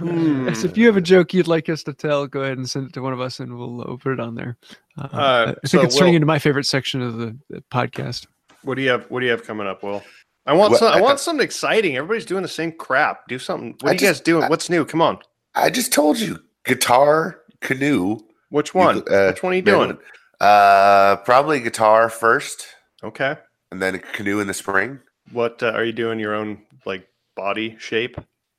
[0.00, 2.86] Yes, if you have a joke you'd like us to tell, go ahead and send
[2.88, 4.56] it to one of us, and we'll, uh, we'll put it on there.
[4.96, 7.60] Uh, Uh, I think so it's turning Will- into my favorite section of the, the
[7.72, 8.26] podcast.
[8.64, 9.04] What do you have?
[9.10, 10.02] What do you have coming up, Will?
[10.46, 11.96] I want Well, some, I I- want something exciting.
[11.96, 13.28] Everybody's doing the same crap.
[13.28, 13.74] Do something.
[13.80, 14.44] What I are you guys doing?
[14.44, 14.84] I- What's new?
[14.84, 15.18] Come on.
[15.54, 18.18] I just told you guitar, canoe.
[18.50, 18.98] Which one?
[19.10, 19.98] uh, Which one are you doing?
[20.40, 22.66] Uh, probably guitar first,
[23.02, 23.36] Okay.
[23.70, 24.98] and then a canoe in the spring
[25.32, 26.18] What uh, are you doing?
[26.18, 28.16] Your own like body shape?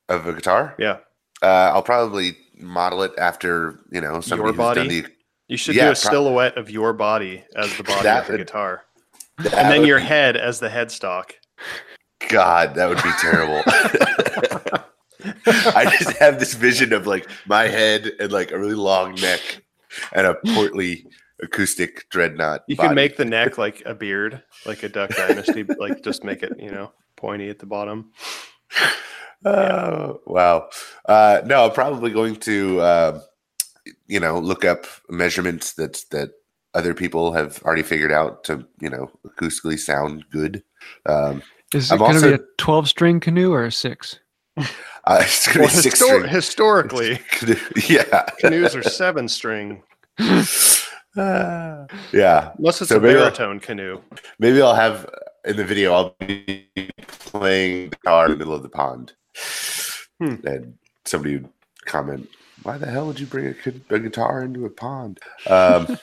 [0.09, 0.75] of a guitar.
[0.79, 0.97] Yeah.
[1.41, 4.79] Uh, I'll probably model it after you know somebody who's body?
[4.81, 5.05] done the.
[5.47, 8.31] You should Yeah, do a pro- silhouette of your body as the body of the
[8.33, 8.83] would- guitar,
[9.39, 11.31] that and then your be- head as the headstock.
[12.29, 13.61] God, that would be terrible.
[15.45, 19.63] I just have this vision of like my head and like a really long neck
[20.13, 21.07] and a portly
[21.41, 22.63] acoustic dreadnought.
[22.67, 22.89] You body.
[22.89, 26.53] can make the neck like a beard, like a Duck Dynasty, like just make it
[26.59, 28.11] you know pointy at the bottom.
[29.45, 30.69] Oh, wow.
[31.07, 33.21] Uh, no, I'm probably going to, uh,
[34.07, 36.31] you know, look up measurements that that
[36.75, 40.61] other people have already figured out to, you know, acoustically sound good.
[41.07, 41.41] Um,
[41.73, 44.19] Is it going to be a 12 string canoe or a six?
[45.07, 46.27] Uh, it's gonna Well, be six histor- string.
[46.33, 47.19] historically,
[47.87, 48.23] yeah.
[48.39, 49.83] canoes are seven string,
[51.15, 52.51] Uh, yeah.
[52.57, 54.01] unless it's So a maybe I'll- baritone canoe.
[54.39, 55.07] Maybe I'll have
[55.45, 55.93] in the video.
[55.93, 56.67] I'll be
[57.07, 59.13] playing guitar in the middle of the pond,
[60.19, 60.35] Hmm.
[60.47, 60.73] and
[61.05, 61.49] somebody would
[61.85, 62.27] comment,
[62.63, 65.99] "Why the hell would you bring a, a guitar into a pond?" Um,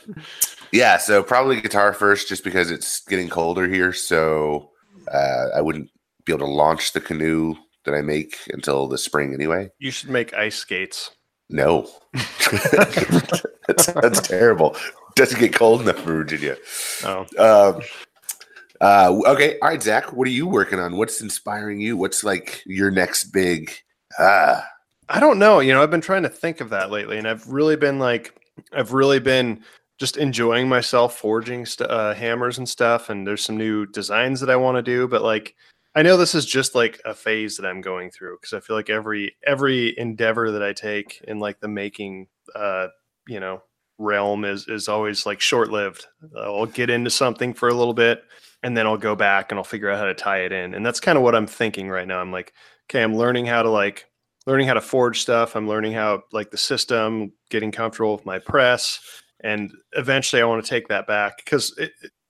[0.73, 3.93] yeah, so probably guitar first, just because it's getting colder here.
[3.93, 4.71] So
[5.13, 5.91] uh, I wouldn't
[6.25, 7.55] be able to launch the canoe
[7.85, 9.71] that I make until the spring anyway.
[9.79, 11.11] You should make ice skates.
[11.51, 11.91] No,
[12.73, 14.77] that's, that's terrible.
[15.17, 16.57] Doesn't get cold enough for Virginia.
[17.05, 17.83] Oh, Um,
[18.81, 20.13] uh, okay, all right, Zach.
[20.13, 20.97] What are you working on?
[20.97, 21.97] What's inspiring you?
[21.97, 23.71] What's like your next big?
[24.19, 24.67] Ah,
[25.09, 25.61] I don't know.
[25.61, 28.35] You know, I've been trying to think of that lately, and I've really been like,
[28.73, 29.63] I've really been
[30.03, 33.09] just enjoying myself forging st- uh, hammers and stuff.
[33.09, 35.55] And there's some new designs that I want to do, but like,
[35.95, 38.75] I know this is just like a phase that I'm going through because I feel
[38.75, 42.89] like every every endeavor that I take in like the making, uh,
[43.29, 43.63] you know,
[43.97, 46.09] realm is is always like short lived.
[46.37, 48.25] I'll get into something for a little bit,
[48.65, 50.75] and then I'll go back and I'll figure out how to tie it in.
[50.75, 52.19] And that's kind of what I'm thinking right now.
[52.19, 52.53] I'm like,
[52.91, 54.07] okay, I'm learning how to like
[54.47, 55.55] learning how to forge stuff.
[55.55, 58.99] I'm learning how like the system, getting comfortable with my press,
[59.43, 61.79] and eventually I want to take that back because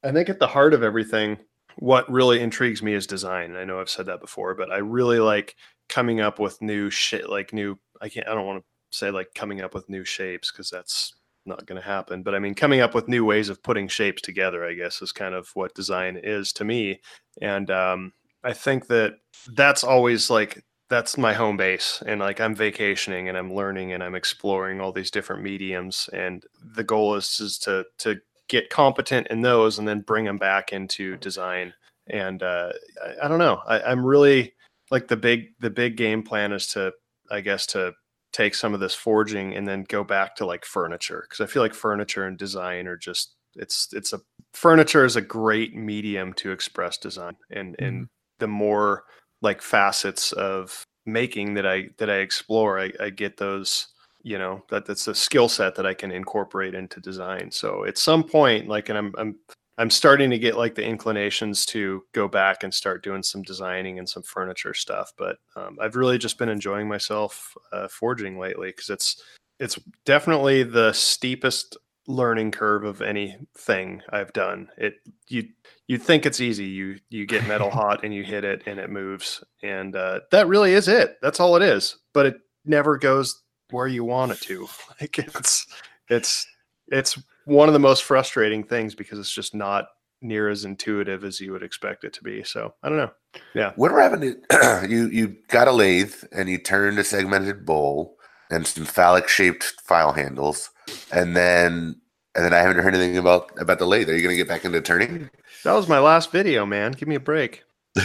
[0.03, 1.38] I think at the heart of everything,
[1.77, 3.57] what really intrigues me is design.
[3.57, 5.57] I know I've said that before, but I really like
[5.88, 7.79] coming up with new shit, like new.
[8.01, 8.29] I can't.
[8.29, 11.14] I don't want to say like coming up with new shapes because that's
[11.46, 12.22] not going to happen.
[12.22, 15.12] But I mean, coming up with new ways of putting shapes together, I guess, is
[15.12, 17.01] kind of what design is to me.
[17.40, 18.12] And um,
[18.44, 19.14] I think that
[19.55, 24.02] that's always like that's my home base and like i'm vacationing and i'm learning and
[24.02, 28.16] i'm exploring all these different mediums and the goal is is to to
[28.48, 31.72] get competent in those and then bring them back into design
[32.09, 32.70] and uh
[33.02, 33.62] i, I don't know.
[33.66, 34.52] I, i'm really
[34.90, 36.92] like the big the big game plan is to
[37.31, 37.92] i guess to
[38.35, 41.62] take some of this forging and then go back to like furniture because i feel
[41.62, 44.20] like furniture and design are just it's it's a
[44.52, 48.09] furniture is a great medium to express design and and
[48.40, 49.05] the more
[49.42, 53.88] like facets of making that I that I explore, I, I get those,
[54.22, 57.50] you know, that that's a skill set that I can incorporate into design.
[57.50, 59.37] So at some point, like, and I'm I'm
[59.78, 63.98] I'm starting to get like the inclinations to go back and start doing some designing
[63.98, 65.12] and some furniture stuff.
[65.16, 69.22] But um, I've really just been enjoying myself uh, forging lately because it's
[69.59, 71.76] it's definitely the steepest
[72.07, 74.69] learning curve of anything I've done.
[74.77, 74.95] It
[75.29, 75.49] you
[75.87, 76.65] you think it's easy.
[76.65, 80.49] You you get metal hot and you hit it and it moves, and uh, that
[80.49, 81.17] really is it.
[81.23, 81.97] That's all it is.
[82.12, 84.69] But it never goes where you want it to.
[85.01, 85.67] Like it's
[86.09, 86.47] it's
[86.88, 89.87] it's one of the most frustrating things because it's just not
[90.21, 92.45] near as intuitive as you would expect it to be.
[92.45, 93.11] So I don't know.
[93.55, 93.73] Yeah.
[93.75, 94.37] What happened?
[94.51, 98.17] To, you you got a lathe and you turned a segmented bowl
[98.51, 100.71] and some phallic shaped file handles,
[101.12, 101.96] and then
[102.35, 104.09] and then I haven't heard anything about about the lathe.
[104.09, 105.31] Are you going to get back into turning?
[105.64, 106.92] That was my last video, man.
[106.92, 107.62] Give me a break.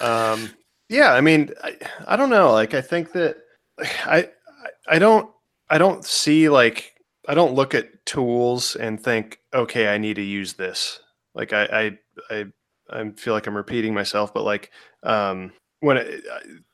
[0.00, 0.50] Um,
[0.88, 2.52] yeah, I mean, I, I don't know.
[2.52, 3.36] Like, I think that
[4.04, 4.28] I,
[4.88, 5.30] I don't
[5.70, 6.94] I don't see like
[7.26, 11.00] I don't look at tools and think, okay, I need to use this.
[11.34, 12.44] Like, I I I,
[12.90, 14.70] I feel like I'm repeating myself, but like,
[15.02, 16.24] um, when it,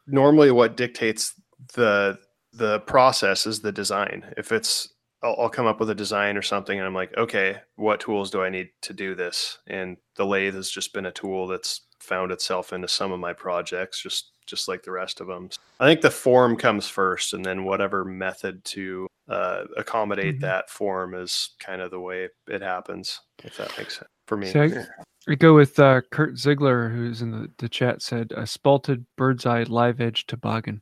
[0.07, 1.35] normally what dictates
[1.75, 2.19] the
[2.53, 4.25] the process is the design.
[4.37, 7.59] If it's I'll, I'll come up with a design or something, and I'm like, okay,
[7.77, 9.59] what tools do I need to do this?
[9.67, 13.33] And the lathe has just been a tool that's found itself into some of my
[13.33, 15.49] projects, just just like the rest of them.
[15.79, 20.41] I think the form comes first, and then whatever method to uh, accommodate Mhm.
[20.41, 23.21] that form is kind of the way it happens.
[23.45, 24.49] If that makes sense for me.
[24.51, 28.43] So I, I go with uh, Kurt Ziegler, who's in the, the chat, said a
[28.43, 30.81] spalted bird's eye live edge toboggan.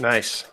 [0.00, 0.46] Nice.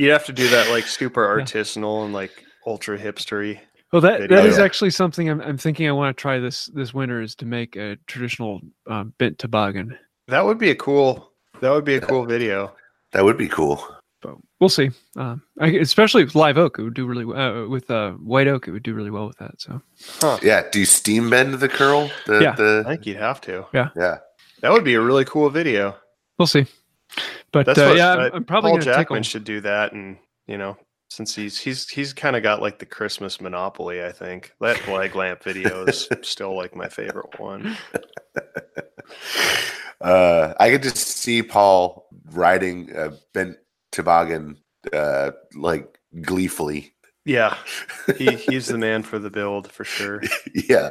[0.00, 3.60] You have to do that like super artisanal and like ultra hipstery.
[3.92, 4.36] Well, that, Video.
[4.36, 7.34] that is actually something I'm, I'm thinking I want to try this this winter is
[7.36, 9.98] to make a traditional um, bent toboggan.
[10.28, 11.32] That would be a cool.
[11.60, 12.74] That would be a cool video.
[13.12, 13.84] that would be cool.
[14.22, 14.90] But we'll see.
[15.16, 17.64] Um, I, especially with live oak, it would do really well.
[17.64, 19.60] Uh, with uh, white oak, it would do really well with that.
[19.60, 19.82] So
[20.42, 20.62] Yeah.
[20.70, 22.10] Do you steam bend the curl?
[22.26, 22.82] The, Yeah.
[22.86, 23.66] I think you'd have to.
[23.74, 24.18] Yeah, yeah.
[24.60, 25.96] That would be a really cool video.
[26.38, 26.66] we'll see.
[27.52, 29.30] But uh, what yeah, I'm, I'm probably Paul going to Jackman tickle.
[29.30, 30.76] should do that, and you know,
[31.08, 34.04] since he's he's he's kind of got like the Christmas monopoly.
[34.04, 37.76] I think that flag lamp video is still like my favorite one.
[40.00, 43.58] Uh, I could just see Paul riding a bent
[43.92, 44.56] toboggan,
[44.94, 46.94] uh, like gleefully.
[47.26, 47.56] Yeah,
[48.16, 50.22] he he's the man for the build for sure.
[50.54, 50.90] yeah.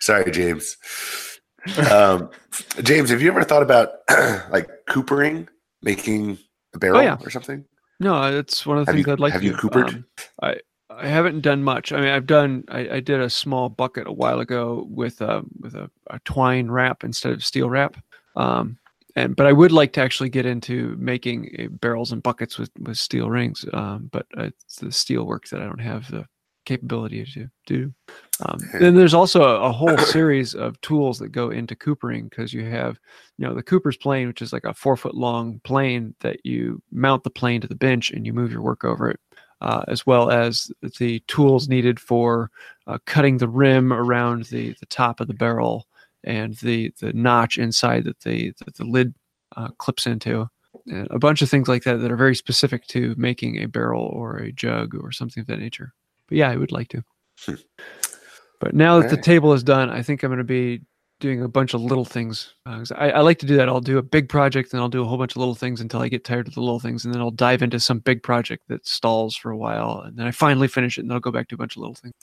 [0.00, 0.76] Sorry, James.
[1.90, 2.30] um,
[2.82, 3.90] James, have you ever thought about
[4.50, 5.48] like coopering,
[5.82, 6.38] making
[6.74, 7.16] a barrel Oh, yeah.
[7.22, 7.64] or something?
[8.00, 9.58] No, it's one of the Have things you- I'd like have to you do.
[9.58, 9.88] coopered?
[9.94, 10.04] Um,
[10.42, 10.60] I
[10.90, 11.92] I haven't done much.
[11.92, 12.64] I mean, I've done.
[12.68, 16.70] I, I did a small bucket a while ago with a with a, a twine
[16.70, 17.96] wrap instead of steel wrap.
[18.36, 18.78] Um,
[19.14, 22.70] and but I would like to actually get into making uh, barrels and buckets with
[22.80, 23.64] with steel rings.
[23.72, 26.24] Um, but uh, it's the steel work that I don't have the
[26.68, 27.92] capability to do.
[28.44, 32.52] Um, then there's also a, a whole series of tools that go into coopering because
[32.52, 32.98] you have,
[33.38, 36.82] you know, the Cooper's plane, which is like a four foot long plane that you
[36.92, 39.18] mount the plane to the bench and you move your work over it,
[39.62, 42.50] uh, as well as the tools needed for
[42.86, 45.86] uh, cutting the rim around the the top of the barrel
[46.24, 49.14] and the the notch inside that the that the lid
[49.56, 50.46] uh, clips into.
[50.86, 54.04] And a bunch of things like that that are very specific to making a barrel
[54.04, 55.94] or a jug or something of that nature.
[56.28, 57.02] But yeah, I would like to.
[58.60, 60.82] But now that the table is done, I think I'm going to be
[61.20, 62.54] doing a bunch of little things.
[62.64, 63.68] Uh, I, I like to do that.
[63.68, 66.00] I'll do a big project, then I'll do a whole bunch of little things until
[66.00, 68.64] I get tired of the little things, and then I'll dive into some big project
[68.68, 71.32] that stalls for a while, and then I finally finish it, and then I'll go
[71.32, 72.14] back to a bunch of little things.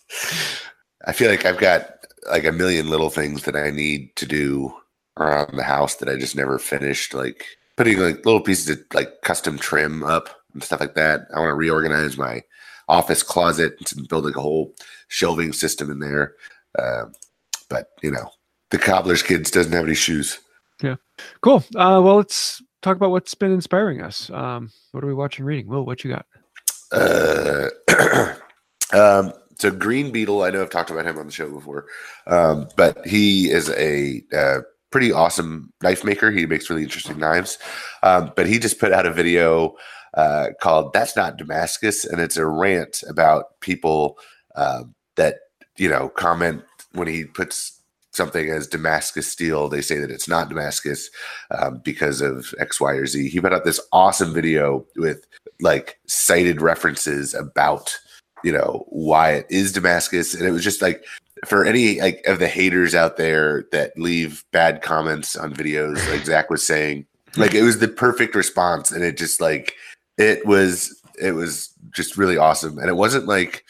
[1.06, 4.74] I feel like I've got like a million little things that I need to do
[5.18, 7.14] around the house that I just never finished.
[7.14, 7.46] Like
[7.78, 11.28] putting like little pieces of like custom trim up and stuff like that.
[11.34, 12.44] I want to reorganize my
[12.88, 14.74] office closet and build like a whole
[15.08, 16.36] shelving system in there.
[16.78, 17.06] Uh,
[17.70, 18.30] but you know,
[18.72, 20.40] the cobbler's kids doesn't have any shoes.
[20.82, 20.96] Yeah,
[21.42, 21.64] cool.
[21.76, 24.30] Uh, well, let's talk about what's been inspiring us.
[24.30, 25.68] Um, what are we watching, reading?
[25.68, 26.26] Will, what you got?
[26.92, 27.70] Uh,
[28.94, 31.86] um, so Green Beetle, I know I've talked about him on the show before,
[32.28, 34.60] um, but he is a uh,
[34.92, 36.32] pretty awesome knife maker.
[36.32, 37.58] He makes really interesting knives.
[38.04, 39.76] Um, but he just put out a video
[40.16, 44.18] uh, called "That's Not Damascus," and it's a rant about people
[44.56, 44.84] uh,
[45.16, 45.40] that
[45.78, 49.68] you know comment when he puts something as Damascus steel.
[49.68, 51.10] They say that it's not Damascus
[51.52, 53.30] um, because of X, Y, or Z.
[53.30, 55.26] He put out this awesome video with
[55.60, 57.98] like cited references about
[58.44, 61.04] you know why it is Damascus, and it was just like
[61.46, 66.26] for any like of the haters out there that leave bad comments on videos, like
[66.26, 67.06] Zach was saying,
[67.38, 69.74] like it was the perfect response, and it just like
[70.18, 73.66] it was it was just really awesome, and it wasn't like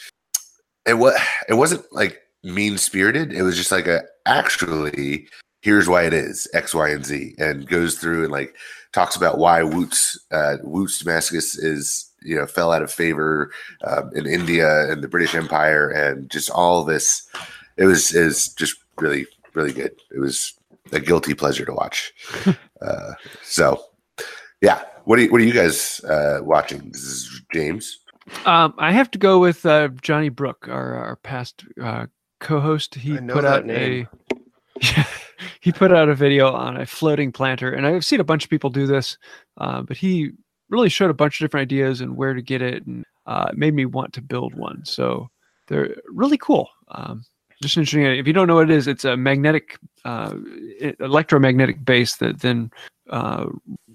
[0.86, 3.34] it was it wasn't like mean spirited.
[3.34, 5.28] It was just like a actually
[5.62, 8.56] here's why it is X, Y, and Z, and goes through and like
[8.94, 13.52] talks about why Wootz uh, Wootz Damascus is you know fell out of favor
[13.84, 17.28] um, in India and the British Empire and just all this.
[17.78, 20.00] It was is just really really good.
[20.12, 20.54] It was
[20.92, 22.14] a guilty pleasure to watch.
[22.82, 23.84] uh, so
[24.62, 26.90] yeah, what are you, what are you guys uh, watching?
[26.92, 28.00] This is James.
[28.46, 32.08] Um, I have to go with uh, Johnny Brooke, our, our past uh,
[32.40, 32.96] co-host.
[32.96, 34.08] He I know put that out name.
[34.82, 35.06] a
[35.62, 38.50] he put out a video on a floating planter, and I've seen a bunch of
[38.50, 39.18] people do this,
[39.58, 40.32] uh, but he
[40.70, 43.58] really showed a bunch of different ideas and where to get it, and uh, it
[43.58, 44.84] made me want to build one.
[44.86, 45.30] So
[45.68, 46.70] they're really cool.
[46.90, 47.24] Um,
[47.62, 48.06] just interesting.
[48.06, 50.34] If you don't know what it is, it's a magnetic, uh,
[51.00, 52.72] electromagnetic base that then
[53.10, 53.46] uh,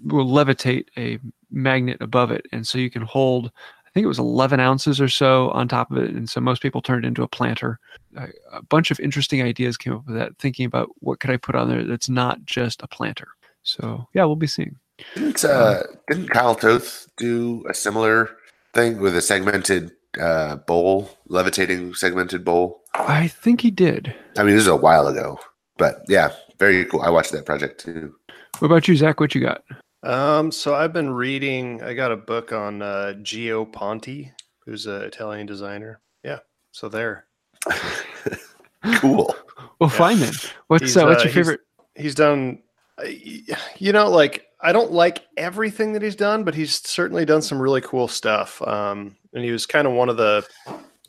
[0.04, 1.18] will levitate a
[1.50, 3.50] magnet above it, and so you can hold.
[3.86, 6.62] I think it was 11 ounces or so on top of it, and so most
[6.62, 7.80] people turned it into a planter.
[8.16, 11.36] A, a bunch of interesting ideas came up with that, thinking about what could I
[11.36, 13.28] put on there that's not just a planter.
[13.62, 14.76] So yeah, we'll be seeing.
[15.14, 18.30] Didn't uh, didn't Kyle Toth do a similar
[18.74, 22.82] thing with a segmented uh, bowl, levitating segmented bowl?
[22.94, 24.14] I think he did.
[24.36, 25.38] I mean, this is a while ago,
[25.78, 27.02] but yeah, very cool.
[27.02, 28.14] I watched that project too.
[28.58, 29.20] What about you, Zach?
[29.20, 29.64] What you got?
[30.02, 31.82] Um, so I've been reading.
[31.82, 34.32] I got a book on uh, Gio Ponti,
[34.64, 36.00] who's an Italian designer.
[36.24, 36.38] Yeah,
[36.72, 37.26] so there.
[38.96, 39.34] cool.
[39.78, 39.96] Well, Yeah.
[39.96, 40.32] fine then.
[40.68, 41.60] What's He's, uh, what's uh, your he's- favorite?
[41.96, 42.62] He's done.
[42.98, 43.06] uh,
[43.78, 47.60] You know, like I don't like everything that he's done, but he's certainly done some
[47.60, 48.62] really cool stuff.
[48.62, 50.46] Um, and he was kind of one of the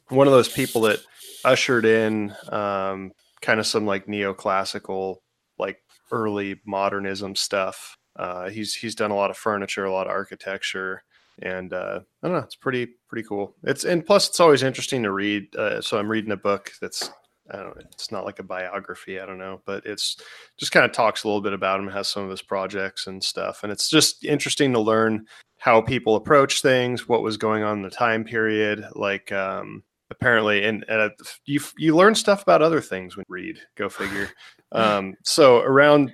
[0.10, 1.00] one of those people that
[1.46, 5.18] ushered in um, kind of some like neoclassical,
[5.58, 5.78] like
[6.12, 7.98] early modernism stuff.
[8.16, 11.04] Uh, he's he's done a lot of furniture, a lot of architecture,
[11.42, 12.44] and uh, I don't know.
[12.44, 13.56] It's pretty pretty cool.
[13.64, 15.56] It's and plus it's always interesting to read.
[15.56, 17.12] Uh, so I'm reading a book that's
[17.50, 17.84] I don't know.
[17.92, 19.20] It's not like a biography.
[19.20, 20.18] I don't know, but it's
[20.58, 21.88] just kind of talks a little bit about him.
[21.88, 25.26] Has some of his projects and stuff, and it's just interesting to learn
[25.58, 28.86] how people approach things, what was going on in the time period.
[28.96, 31.10] Like um, apparently, and, and uh,
[31.46, 33.60] you you learn stuff about other things when you read.
[33.76, 34.30] Go figure.
[34.74, 36.14] Um, so around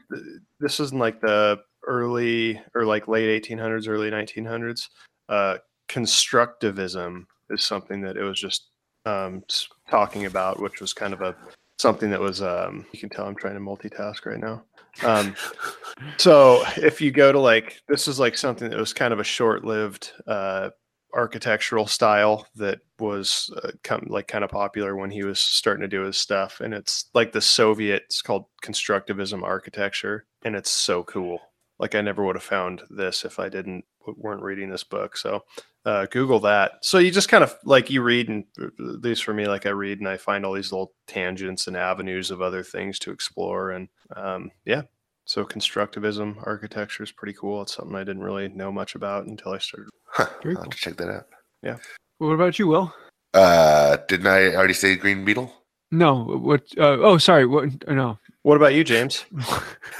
[0.59, 4.88] this is in like the early or like late 1800s, early 1900s.
[5.29, 5.57] Uh,
[5.89, 8.67] constructivism is something that it was just
[9.05, 9.43] um,
[9.89, 11.35] talking about, which was kind of a
[11.79, 14.63] something that was um, you can tell I'm trying to multitask right now.
[15.03, 15.35] Um,
[16.17, 19.23] so if you go to like this is like something that was kind of a
[19.23, 20.69] short-lived uh,
[21.13, 25.88] architectural style that was uh, kind like kind of popular when he was starting to
[25.88, 31.03] do his stuff and it's like the soviet it's called constructivism architecture and it's so
[31.03, 31.39] cool
[31.80, 33.84] like i never would have found this if i didn't
[34.15, 35.43] weren't reading this book so
[35.86, 39.23] uh, google that so you just kind of like you read and uh, at least
[39.23, 42.41] for me like i read and i find all these little tangents and avenues of
[42.41, 44.82] other things to explore and um, yeah
[45.25, 49.53] so constructivism architecture is pretty cool it's something i didn't really know much about until
[49.53, 50.71] i started Huh, Very I'll cool.
[50.71, 51.28] to check that out.
[51.61, 51.78] Yeah.
[52.17, 52.93] What about you, Will?
[53.34, 55.53] Uh, didn't I already say Green Beetle?
[55.91, 56.23] No.
[56.23, 56.61] What?
[56.78, 57.45] Uh, oh, sorry.
[57.45, 57.69] What?
[57.88, 58.17] uh, No.
[58.43, 59.25] what about you james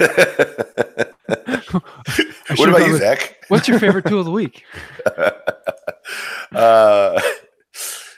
[2.56, 3.36] what about you, Zach?
[3.48, 4.64] What's your favorite tool of the week?
[6.52, 7.20] uh,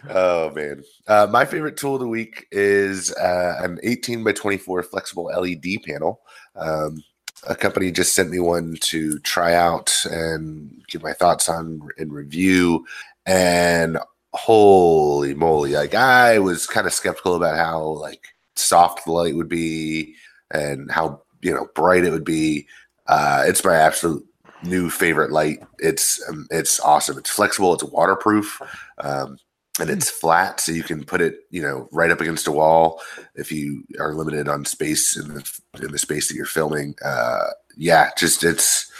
[0.09, 4.82] oh man, uh, my favorite tool of the week is uh, an 18 by 24
[4.84, 6.20] flexible LED panel.
[6.55, 7.03] Um,
[7.48, 12.12] a company just sent me one to try out and give my thoughts on and
[12.12, 12.86] review.
[13.26, 13.98] And
[14.32, 19.48] holy moly, like I was kind of skeptical about how like soft the light would
[19.48, 20.14] be
[20.51, 22.66] and how you know bright it would be.
[23.11, 24.24] Uh, it's my absolute
[24.62, 25.58] new favorite light.
[25.80, 27.18] It's um, it's awesome.
[27.18, 27.74] It's flexible.
[27.74, 28.62] It's waterproof,
[28.98, 29.36] um,
[29.80, 33.02] and it's flat, so you can put it you know right up against a wall
[33.34, 36.94] if you are limited on space in the in the space that you're filming.
[37.04, 37.46] Uh,
[37.76, 38.92] yeah, just it's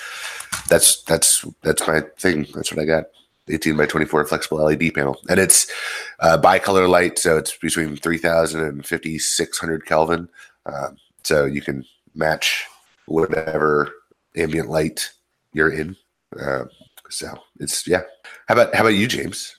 [0.69, 2.49] that's that's that's my thing.
[2.53, 3.05] That's what I got.
[3.49, 5.71] 18 by 24 flexible LED panel, and it's
[6.19, 10.29] uh, bicolor light, so it's between 3000 and 5600 Kelvin.
[10.67, 11.85] Um, so you can
[12.15, 12.67] match
[13.07, 13.93] whatever
[14.37, 15.11] ambient light
[15.53, 15.97] you're in.
[16.39, 16.65] Uh,
[17.09, 18.03] so it's yeah.
[18.47, 19.57] How about how about you, James?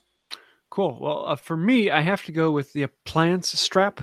[0.70, 0.98] Cool.
[1.02, 4.02] Well, uh, for me, I have to go with the appliance strap.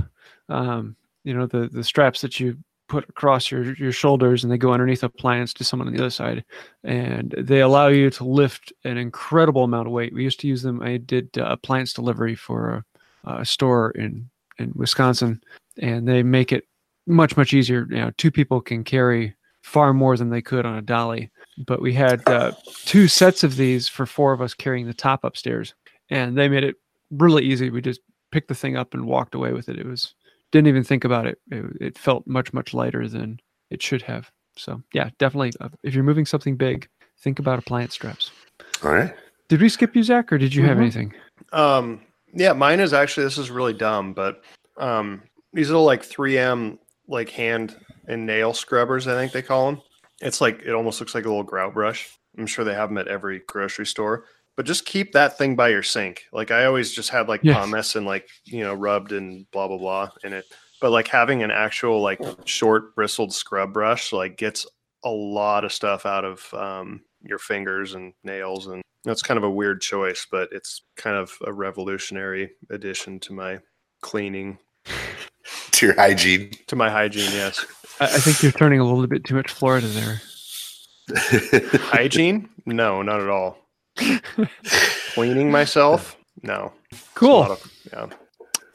[0.49, 2.59] Um, you know, the the straps that you
[2.89, 6.11] put across your your shoulders and they go underneath appliance to someone on the other
[6.11, 6.45] side,
[6.85, 10.14] and they allow you to lift an incredible amount of weight.
[10.14, 10.83] We used to use them.
[10.83, 12.85] I did uh, appliance delivery for
[13.25, 15.43] a, a store in in Wisconsin,
[15.79, 16.64] and they make it
[17.07, 17.87] much much easier.
[17.89, 19.35] You know, two people can carry
[19.69, 21.31] far more than they could on a dolly.
[21.66, 22.53] But we had uh,
[22.87, 25.75] two sets of these for four of us carrying the top upstairs
[26.11, 26.77] and they made it
[27.11, 27.69] really easy.
[27.71, 28.01] We just
[28.33, 29.79] picked the thing up and walked away with it.
[29.79, 30.14] It was
[30.53, 31.39] didn't even think about it.
[31.51, 33.39] It, it felt much much lighter than
[33.71, 34.31] it should have.
[34.57, 35.53] So yeah, definitely.
[35.61, 36.89] Uh, if you're moving something big,
[37.21, 38.31] think about appliance straps.
[38.83, 39.14] All right.
[39.49, 40.81] Did we skip you, Zach, or did you have Mhm.
[40.81, 41.14] anything?
[41.53, 42.01] Um,
[42.35, 44.43] yeah, mine is actually this is really dumb, but
[44.79, 49.82] um, these little like 3M like hand and nail scrubbers, I think they call them.
[50.20, 52.09] It's like it almost looks like a little grout brush.
[52.38, 54.24] I'm sure they have them at every grocery store.
[54.56, 56.24] But just keep that thing by your sink.
[56.32, 57.56] Like I always just had like Yes.
[57.64, 60.44] pumice and like you know rubbed and blah blah blah in it.
[60.80, 64.66] But like having an actual like short bristled scrub brush like gets
[65.04, 69.44] a lot of stuff out of um, your fingers and nails and that's kind of
[69.44, 73.59] a weird choice, but it's kind of a revolutionary addition to my
[74.02, 74.59] cleaning,
[75.79, 76.51] To your hygiene.
[76.66, 77.31] to my hygiene.
[77.33, 77.64] Yes,
[78.01, 80.20] I, I think you're turning a little bit too much Florida there.
[81.81, 82.49] hygiene?
[82.66, 83.59] No, not at all.
[85.14, 86.16] Cleaning myself?
[86.43, 86.72] No.
[87.14, 87.45] Cool.
[87.45, 88.07] of- yeah.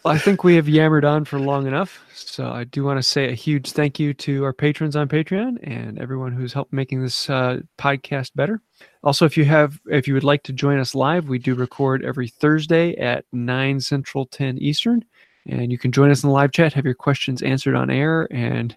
[0.04, 2.00] Well, I think we have yammered on for long enough.
[2.14, 5.58] So I do want to say a huge thank you to our patrons on Patreon
[5.64, 8.62] and everyone who's helped making this uh, podcast better.
[9.04, 12.04] Also, if you have, if you would like to join us live, we do record
[12.04, 15.06] every Thursday at nine Central, ten Eastern,
[15.48, 18.28] and you can join us in the live chat, have your questions answered on air,
[18.32, 18.76] and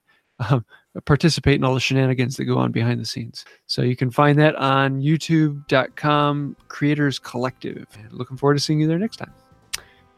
[0.50, 0.64] um,
[1.04, 3.44] participate in all the shenanigans that go on behind the scenes.
[3.66, 7.86] So you can find that on YouTube.com Creators Collective.
[8.10, 9.32] Looking forward to seeing you there next time.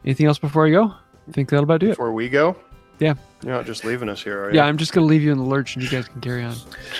[0.05, 0.95] Anything else before I go?
[1.29, 1.91] I think that'll about do it.
[1.91, 2.57] Before we go?
[3.01, 3.15] Yeah.
[3.45, 4.57] You're not just leaving us here, are you?
[4.57, 6.57] Yeah, I'm just gonna leave you in the lurch, and you guys can carry on.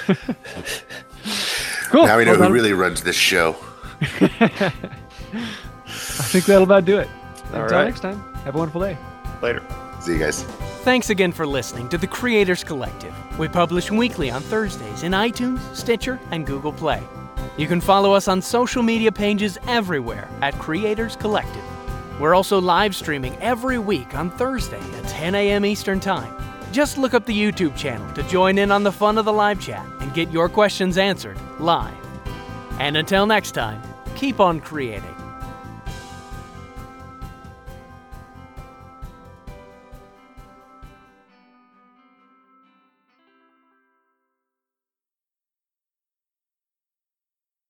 [1.91, 2.05] cool.
[2.07, 3.57] now we know Well, who that'll- really runs this show.
[4.01, 4.71] I
[6.31, 7.09] think that'll about do it.
[7.53, 7.85] All Until right.
[7.87, 8.97] next time, have a wonderful day.
[9.43, 9.63] Later.
[10.01, 10.43] See you guys.
[10.83, 13.15] Thanks again for listening to the Creators Collective.
[13.39, 17.03] We publish weekly on Thursdays in iTunes, Stitcher, and Google Play.
[17.57, 21.65] You can follow us on social media pages everywhere at Creators Collective.
[22.21, 25.65] We're also live streaming every week on Thursday at 10 a.m.
[25.65, 26.35] Eastern Time.
[26.73, 29.61] Just look up the YouTube channel to join in on the fun of the live
[29.61, 31.95] chat and get your questions answered live.
[32.79, 33.83] And until next time,
[34.15, 35.18] keep on creating.